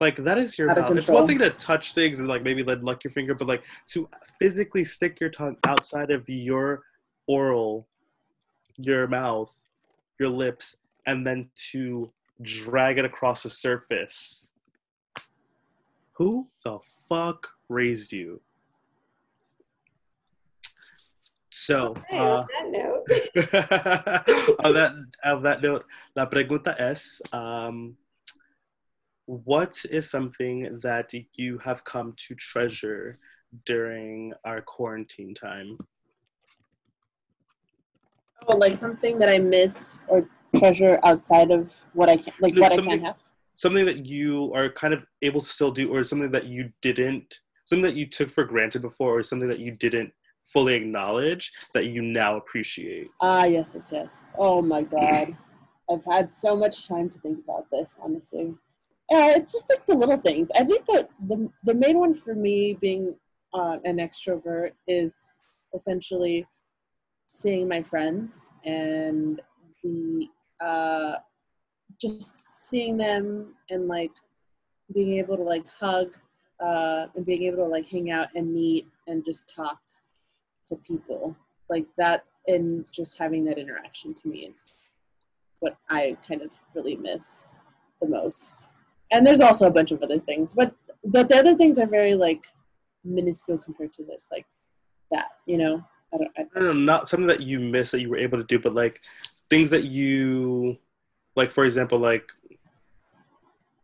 Like 0.00 0.16
that 0.16 0.38
is 0.38 0.56
your 0.56 0.68
mouth. 0.74 0.96
It's 0.96 1.08
one 1.08 1.26
thing 1.26 1.38
to 1.38 1.50
touch 1.50 1.92
things 1.92 2.20
and 2.20 2.28
like 2.28 2.42
maybe 2.44 2.62
like 2.62 2.78
luck 2.82 3.02
your 3.02 3.10
finger, 3.10 3.34
but 3.34 3.48
like 3.48 3.64
to 3.88 4.08
physically 4.38 4.84
stick 4.84 5.20
your 5.20 5.30
tongue 5.30 5.56
outside 5.66 6.12
of 6.12 6.28
your 6.28 6.82
oral, 7.26 7.88
your 8.78 9.08
mouth, 9.08 9.52
your 10.20 10.28
lips, 10.28 10.76
and 11.06 11.26
then 11.26 11.50
to 11.72 12.12
drag 12.42 12.98
it 12.98 13.04
across 13.04 13.42
the 13.42 13.50
surface. 13.50 14.52
Who 16.12 16.46
the 16.62 16.78
fuck 17.08 17.48
raised 17.68 18.12
you? 18.12 18.40
So, 21.50 21.96
Okay, 21.96 22.18
uh, 22.18 22.42
on 22.42 22.46
that 22.54 22.70
note, 22.70 23.04
on 24.64 24.74
that 24.74 24.92
on 25.24 25.42
that 25.42 25.60
note, 25.60 25.84
la 26.14 26.26
pregunta 26.26 26.74
es, 26.78 27.20
um, 27.32 27.96
what 29.28 29.76
is 29.90 30.10
something 30.10 30.80
that 30.82 31.12
you 31.36 31.58
have 31.58 31.84
come 31.84 32.14
to 32.16 32.34
treasure 32.34 33.14
during 33.66 34.32
our 34.44 34.62
quarantine 34.62 35.34
time? 35.34 35.76
oh, 38.46 38.56
like 38.56 38.78
something 38.78 39.18
that 39.18 39.28
I 39.28 39.38
miss 39.38 40.02
or 40.08 40.26
treasure 40.56 40.98
outside 41.04 41.50
of 41.50 41.74
what 41.92 42.08
I 42.08 42.16
can, 42.16 42.32
like 42.40 42.54
what 42.56 42.72
I 42.72 42.76
can't 42.76 43.04
have. 43.04 43.18
Something 43.54 43.84
that 43.84 44.06
you 44.06 44.50
are 44.54 44.70
kind 44.70 44.94
of 44.94 45.04
able 45.20 45.40
to 45.40 45.46
still 45.46 45.72
do, 45.72 45.92
or 45.92 46.04
something 46.04 46.30
that 46.30 46.46
you 46.46 46.72
didn't, 46.80 47.40
something 47.66 47.82
that 47.82 47.96
you 47.96 48.06
took 48.06 48.30
for 48.30 48.44
granted 48.44 48.82
before, 48.82 49.18
or 49.18 49.22
something 49.22 49.48
that 49.48 49.58
you 49.58 49.72
didn't 49.72 50.10
fully 50.42 50.74
acknowledge 50.74 51.52
that 51.74 51.86
you 51.86 52.00
now 52.00 52.36
appreciate. 52.36 53.10
Ah, 53.20 53.44
yes, 53.44 53.72
yes, 53.74 53.90
yes. 53.92 54.26
Oh 54.38 54.62
my 54.62 54.82
god, 54.82 55.36
I've 55.90 56.04
had 56.04 56.32
so 56.32 56.56
much 56.56 56.88
time 56.88 57.10
to 57.10 57.18
think 57.18 57.40
about 57.44 57.66
this. 57.70 57.98
Honestly, 58.00 58.54
yeah, 59.10 59.36
it's 59.36 59.52
just 59.52 59.68
like 59.68 59.86
the 59.86 59.94
little 59.94 60.16
things. 60.16 60.50
I 60.54 60.64
think 60.64 60.84
that 60.86 61.10
the 61.26 61.50
the 61.64 61.74
main 61.74 61.98
one 61.98 62.14
for 62.14 62.34
me 62.34 62.74
being 62.74 63.16
uh, 63.54 63.78
an 63.84 63.98
extrovert 63.98 64.72
is 64.86 65.14
essentially 65.74 66.46
seeing 67.26 67.68
my 67.68 67.82
friends 67.82 68.48
and 68.64 69.40
the 69.82 70.28
uh, 70.60 71.16
just 72.00 72.50
seeing 72.50 72.96
them 72.96 73.54
and 73.70 73.88
like 73.88 74.12
being 74.94 75.18
able 75.18 75.36
to 75.36 75.42
like 75.42 75.66
hug 75.68 76.16
uh, 76.60 77.06
and 77.14 77.24
being 77.24 77.44
able 77.44 77.58
to 77.58 77.64
like 77.64 77.86
hang 77.86 78.10
out 78.10 78.28
and 78.34 78.52
meet 78.52 78.86
and 79.06 79.24
just 79.24 79.52
talk 79.54 79.78
to 80.66 80.76
people 80.76 81.36
like 81.70 81.86
that 81.96 82.24
and 82.46 82.84
just 82.92 83.18
having 83.18 83.44
that 83.44 83.58
interaction 83.58 84.14
to 84.14 84.28
me 84.28 84.46
is 84.46 84.80
what 85.60 85.76
I 85.88 86.16
kind 86.26 86.42
of 86.42 86.52
really 86.74 86.96
miss 86.96 87.58
the 88.00 88.08
most. 88.08 88.68
And 89.10 89.26
there's 89.26 89.40
also 89.40 89.66
a 89.66 89.70
bunch 89.70 89.90
of 89.90 90.02
other 90.02 90.18
things, 90.18 90.54
but 90.54 90.74
but 91.04 91.28
the 91.28 91.36
other 91.36 91.54
things 91.54 91.78
are 91.78 91.86
very 91.86 92.14
like 92.14 92.44
minuscule 93.04 93.58
compared 93.58 93.92
to 93.92 94.04
this, 94.04 94.28
like 94.30 94.46
that, 95.10 95.26
you 95.46 95.58
know. 95.58 95.82
I 96.12 96.16
don't, 96.16 96.30
I, 96.38 96.40
I 96.40 96.64
don't 96.64 96.64
know, 96.64 96.72
not 96.72 97.08
something 97.08 97.26
that 97.26 97.42
you 97.42 97.60
missed 97.60 97.92
that 97.92 98.00
you 98.00 98.08
were 98.08 98.16
able 98.18 98.38
to 98.38 98.44
do, 98.44 98.58
but 98.58 98.74
like 98.74 99.02
things 99.50 99.70
that 99.70 99.84
you, 99.84 100.78
like 101.36 101.50
for 101.50 101.64
example, 101.64 101.98
like 101.98 102.24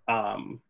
um, 0.08 0.60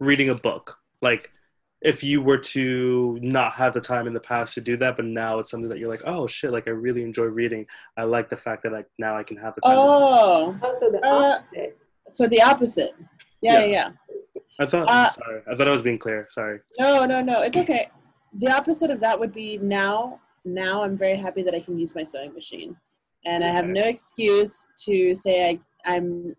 reading 0.00 0.30
a 0.30 0.34
book. 0.34 0.78
Like 1.02 1.32
if 1.80 2.02
you 2.02 2.22
were 2.22 2.38
to 2.38 3.18
not 3.22 3.52
have 3.52 3.72
the 3.72 3.80
time 3.80 4.06
in 4.06 4.14
the 4.14 4.20
past 4.20 4.54
to 4.54 4.60
do 4.60 4.76
that, 4.78 4.96
but 4.96 5.04
now 5.04 5.38
it's 5.38 5.50
something 5.50 5.68
that 5.68 5.78
you're 5.78 5.90
like, 5.90 6.02
oh 6.04 6.26
shit, 6.26 6.50
like 6.50 6.66
I 6.66 6.72
really 6.72 7.02
enjoy 7.02 7.24
reading. 7.26 7.66
I 7.96 8.04
like 8.04 8.28
the 8.30 8.36
fact 8.36 8.62
that 8.64 8.72
like 8.72 8.86
now 8.98 9.16
I 9.16 9.22
can 9.22 9.36
have 9.36 9.54
the 9.54 9.60
time. 9.60 9.76
to 9.76 9.80
oh, 9.80 10.58
Also, 10.62 10.90
the 10.90 11.04
Uh, 11.04 11.40
opposite. 11.40 11.78
So 12.12 12.26
the 12.26 12.42
opposite. 12.42 12.94
Yeah, 13.40 13.60
Yeah. 13.60 13.60
yeah, 13.60 13.66
yeah. 13.66 14.42
I 14.60 14.66
thought. 14.66 14.88
uh, 14.88 15.10
sorry, 15.10 15.42
I 15.50 15.54
thought 15.54 15.68
I 15.68 15.70
was 15.70 15.82
being 15.82 15.98
clear. 15.98 16.26
Sorry. 16.30 16.58
No, 16.78 17.04
no, 17.04 17.20
no. 17.20 17.42
It's 17.42 17.56
okay. 17.56 17.88
The 18.34 18.48
opposite 18.52 18.90
of 18.90 19.00
that 19.00 19.18
would 19.18 19.32
be 19.32 19.58
now. 19.58 20.20
Now 20.44 20.82
I'm 20.82 20.96
very 20.96 21.16
happy 21.16 21.42
that 21.42 21.54
I 21.54 21.60
can 21.60 21.78
use 21.78 21.94
my 21.94 22.02
sewing 22.04 22.32
machine, 22.32 22.76
and 23.24 23.44
I 23.44 23.48
have 23.48 23.66
no 23.66 23.84
excuse 23.84 24.66
to 24.86 25.14
say 25.14 25.48
I, 25.50 25.58
I'm 25.84 26.34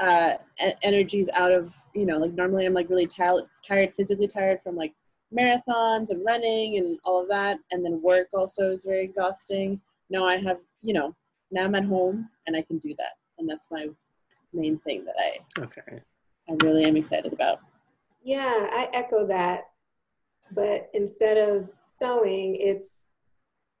uh, 0.00 0.32
e- 0.64 0.72
energies 0.82 1.28
out 1.32 1.52
of 1.52 1.74
you 1.94 2.04
know 2.06 2.18
like 2.18 2.32
normally 2.32 2.66
I'm 2.66 2.74
like 2.74 2.90
really 2.90 3.06
tired, 3.06 3.44
tired 3.66 3.94
physically 3.94 4.26
tired 4.26 4.60
from 4.62 4.76
like 4.76 4.94
marathons 5.36 6.10
and 6.10 6.24
running 6.24 6.78
and 6.78 6.98
all 7.04 7.20
of 7.22 7.28
that, 7.28 7.58
and 7.70 7.84
then 7.84 8.00
work 8.02 8.28
also 8.34 8.70
is 8.70 8.84
very 8.84 9.02
exhausting. 9.02 9.80
Now 10.10 10.24
I 10.26 10.36
have 10.36 10.58
you 10.82 10.92
know 10.94 11.14
now 11.50 11.64
I'm 11.64 11.74
at 11.74 11.84
home 11.84 12.28
and 12.46 12.56
I 12.56 12.62
can 12.62 12.78
do 12.78 12.94
that, 12.98 13.12
and 13.38 13.48
that's 13.48 13.70
my 13.70 13.86
main 14.56 14.78
thing 14.78 15.04
that 15.04 15.14
I 15.18 15.62
Okay. 15.62 16.00
I 16.48 16.56
really 16.62 16.84
am 16.84 16.96
excited 16.96 17.32
about. 17.32 17.60
Yeah, 18.22 18.68
I 18.70 18.88
echo 18.92 19.26
that. 19.26 19.64
But 20.52 20.90
instead 20.94 21.36
of 21.36 21.70
sewing, 21.82 22.56
it's 22.56 23.04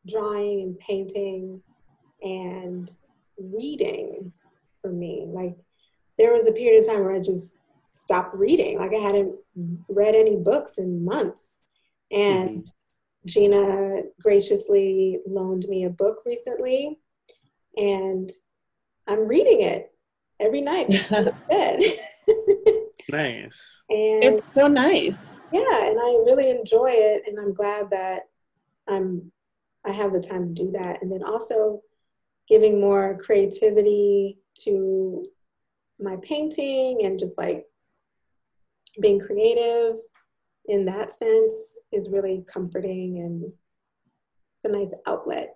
drawing 0.06 0.62
and 0.62 0.78
painting 0.78 1.62
and 2.22 2.90
reading 3.38 4.32
for 4.80 4.90
me. 4.90 5.26
Like 5.28 5.56
there 6.18 6.32
was 6.32 6.48
a 6.48 6.52
period 6.52 6.80
of 6.80 6.86
time 6.86 7.04
where 7.04 7.14
I 7.14 7.20
just 7.20 7.58
stopped 7.92 8.34
reading. 8.34 8.78
Like 8.78 8.92
I 8.94 8.98
hadn't 8.98 9.34
read 9.88 10.14
any 10.14 10.36
books 10.36 10.78
in 10.78 11.04
months. 11.04 11.60
And 12.10 12.62
mm-hmm. 12.62 13.26
Gina 13.26 14.02
graciously 14.20 15.20
loaned 15.26 15.66
me 15.68 15.84
a 15.84 15.90
book 15.90 16.18
recently 16.24 16.98
and 17.76 18.30
I'm 19.08 19.26
reading 19.26 19.62
it 19.62 19.92
every 20.40 20.60
night 20.60 20.88
bed. 21.48 21.80
Nice. 23.08 23.82
and 23.88 24.24
It's 24.24 24.42
so 24.44 24.66
nice. 24.66 25.36
yeah 25.52 25.88
and 25.90 25.96
i 26.00 26.22
really 26.26 26.50
enjoy 26.50 26.90
it 26.90 27.22
and 27.28 27.38
i'm 27.38 27.54
glad 27.54 27.88
that 27.90 28.22
i'm 28.88 29.30
i 29.84 29.92
have 29.92 30.12
the 30.12 30.20
time 30.20 30.52
to 30.52 30.64
do 30.64 30.72
that 30.72 31.00
and 31.02 31.12
then 31.12 31.22
also 31.22 31.80
giving 32.48 32.80
more 32.80 33.16
creativity 33.22 34.38
to 34.64 35.24
my 36.00 36.16
painting 36.22 37.04
and 37.04 37.16
just 37.18 37.38
like 37.38 37.64
being 39.00 39.20
creative 39.20 39.96
in 40.66 40.84
that 40.86 41.12
sense 41.12 41.76
is 41.92 42.08
really 42.10 42.44
comforting 42.48 43.20
and 43.20 43.44
it's 43.44 44.64
a 44.64 44.68
nice 44.68 44.92
outlet 45.06 45.55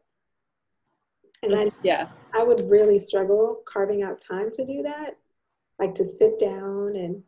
and 1.42 1.54
I, 1.54 1.66
yeah. 1.82 2.08
I 2.34 2.42
would 2.44 2.68
really 2.70 2.98
struggle 2.98 3.62
carving 3.66 4.02
out 4.02 4.20
time 4.20 4.50
to 4.54 4.64
do 4.64 4.82
that 4.82 5.16
like 5.80 5.94
to 5.94 6.04
sit 6.04 6.38
down 6.38 6.94
and 6.94 7.22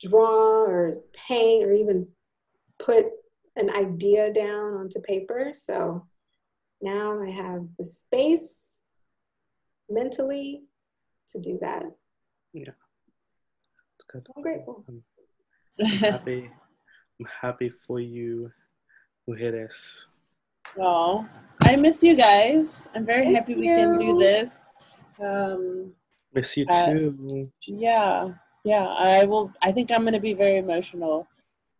draw 0.00 0.64
or 0.64 0.98
paint 1.14 1.64
or 1.64 1.72
even 1.72 2.06
put 2.78 3.06
an 3.56 3.70
idea 3.70 4.32
down 4.32 4.74
onto 4.74 5.00
paper. 5.00 5.52
So 5.54 6.06
now 6.82 7.22
I 7.22 7.30
have 7.30 7.68
the 7.78 7.84
space 7.84 8.80
mentally 9.88 10.62
to 11.32 11.40
do 11.40 11.58
that. 11.62 11.84
Yeah. 12.52 12.72
Good. 14.12 14.26
I'm 14.36 14.42
grateful. 14.42 14.84
I'm 14.88 15.02
happy. 15.86 16.50
I'm 17.20 17.26
happy 17.42 17.70
for 17.86 18.00
you, 18.00 18.50
mujeres. 19.28 20.06
Well, 20.76 21.28
I 21.62 21.76
miss 21.76 22.02
you 22.02 22.16
guys. 22.16 22.88
I'm 22.94 23.04
very 23.04 23.24
Thank 23.24 23.36
happy 23.36 23.54
we 23.54 23.66
can 23.66 23.98
do 23.98 24.18
this. 24.18 24.68
Um, 25.20 25.92
Miss 26.32 26.56
you 26.56 26.66
Uh, 26.68 26.86
too. 26.86 27.50
yeah, 27.66 28.28
yeah. 28.64 28.86
I 28.86 29.24
will. 29.24 29.52
I 29.62 29.72
think 29.72 29.90
I'm 29.90 30.04
gonna 30.04 30.20
be 30.20 30.34
very 30.34 30.58
emotional 30.58 31.26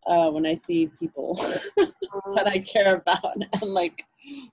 uh, 0.07 0.31
when 0.31 0.47
I 0.47 0.57
see 0.57 0.87
people 0.99 1.35
that 2.35 2.47
I 2.47 2.59
care 2.59 2.97
about 2.97 3.37
and 3.63 3.75
like 3.75 4.05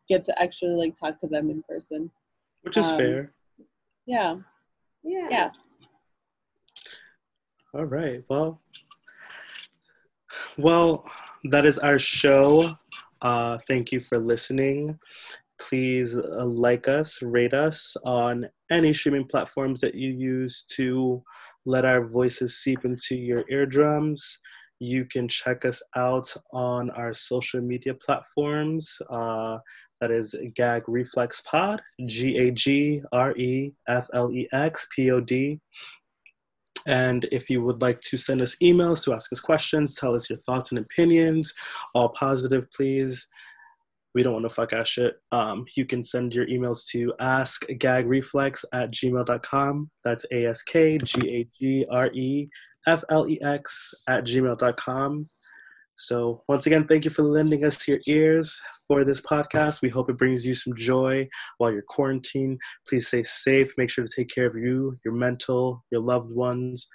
get 0.08 0.24
to 0.26 0.42
actually 0.42 0.76
like 0.76 1.00
talk 1.00 1.20
to 1.20 1.28
them 1.28 1.50
in 1.50 1.64
person. 1.64 2.12
Which 2.62 2.78
is 2.78 2.86
um, 2.86 2.98
fair. 2.98 3.32
Yeah, 4.06 4.38
yeah. 5.04 5.28
yeah. 5.30 5.52
All 7.74 7.86
right. 7.86 8.24
Well, 8.30 8.62
well, 10.58 11.04
that 11.46 11.66
is 11.66 11.78
our 11.80 12.00
show. 12.00 12.64
Uh, 13.26 13.58
thank 13.68 13.92
you 13.92 14.00
for 14.00 14.20
listening. 14.20 15.00
Please 15.60 16.16
uh, 16.16 16.46
like 16.46 16.88
us, 16.88 17.24
rate 17.24 17.56
us 17.56 17.98
on 18.06 18.48
any 18.70 18.94
streaming 18.94 19.26
platforms 19.26 19.82
that 19.82 19.96
you 19.96 20.12
use 20.12 20.64
to 20.76 21.24
let 21.66 21.86
our 21.86 22.06
voices 22.06 22.60
seep 22.60 22.86
into 22.86 23.16
your 23.16 23.44
eardrums. 23.50 24.38
You 24.78 25.06
can 25.06 25.28
check 25.28 25.66
us 25.66 25.82
out 25.96 26.32
on 26.54 26.92
our 26.92 27.16
social 27.16 27.62
media 27.62 27.96
platforms. 27.96 28.96
Uh, 29.10 29.58
that 30.02 30.12
is 30.12 30.36
Gag 30.54 30.84
Reflex 30.88 31.42
Pod, 31.42 31.82
G 32.06 32.38
A 32.38 32.52
G 32.52 33.02
R 33.12 33.36
E 33.38 33.74
F 33.88 34.06
L 34.14 34.32
E 34.32 34.48
X 34.54 34.88
P 34.96 35.10
O 35.10 35.20
D. 35.20 35.60
And 36.88 37.28
if 37.32 37.50
you 37.50 37.64
would 37.64 37.82
like 37.82 38.00
to 38.02 38.18
send 38.18 38.42
us 38.42 38.56
emails 38.62 39.04
to 39.04 39.14
ask 39.14 39.32
us 39.34 39.42
questions, 39.42 39.96
tell 39.96 40.16
us 40.16 40.30
your 40.30 40.40
thoughts 40.40 40.72
and 40.72 40.80
opinions, 40.80 41.54
all 41.94 42.10
positive, 42.10 42.70
please. 42.72 43.28
We 44.14 44.24
don't 44.24 44.34
want 44.34 44.46
to 44.46 44.50
fuck 44.50 44.72
ass 44.72 44.88
shit. 44.88 45.16
Um, 45.34 45.66
you 45.76 45.86
can 45.86 46.02
send 46.02 46.34
your 46.34 46.48
emails 46.48 46.88
to 46.92 47.14
askgagreflex 47.20 48.64
at 48.72 48.92
gmail.com. 48.92 49.90
That's 50.06 50.26
A 50.32 50.46
S 50.46 50.64
K 50.64 50.98
G 51.00 51.30
A 51.30 51.48
G 51.60 51.86
R 51.92 52.10
E 52.14 52.48
F 52.88 53.04
L 53.10 53.28
E 53.28 53.40
X 53.42 53.94
at 54.08 54.24
gmail.com. 54.24 55.30
So, 55.98 56.44
once 56.48 56.66
again, 56.66 56.88
thank 56.88 57.06
you 57.06 57.12
for 57.12 57.24
lending 57.24 57.64
us 57.64 57.88
your 57.88 58.00
ears 58.08 58.60
for 58.88 59.04
this 59.04 59.22
podcast. 59.22 59.82
We 59.82 59.90
hope 59.90 60.10
it 60.10 60.18
brings 60.18 60.46
you 60.46 60.54
some 60.56 60.76
joy 60.76 61.28
while 61.58 61.72
you're 61.72 61.84
quarantined. 61.88 62.60
Please 62.88 63.08
stay 63.08 63.24
safe. 63.24 63.72
Make 63.78 63.90
sure 63.90 64.06
to 64.06 64.12
take 64.16 64.30
care 64.30 64.46
of 64.48 64.56
you, 64.56 64.96
your 65.06 65.14
mental, 65.14 65.84
your 65.92 66.02
loved 66.02 66.32
ones, 66.32 66.88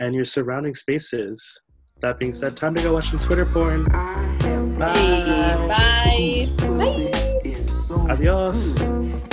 and 0.00 0.14
your 0.14 0.24
surrounding 0.24 0.74
spaces. 0.74 1.60
That 2.00 2.18
being 2.18 2.32
said, 2.32 2.56
time 2.56 2.74
to 2.74 2.82
go 2.82 2.94
watch 2.94 3.10
some 3.10 3.18
Twitter 3.18 3.46
porn. 3.46 3.86
I 3.92 4.22
have 4.42 4.78
Bye. 4.78 5.68
Bye. 5.68 6.48
Pussy 6.58 7.48
is 7.48 7.88
so 7.88 7.96
Adios. 8.10 8.78
good. 8.78 9.23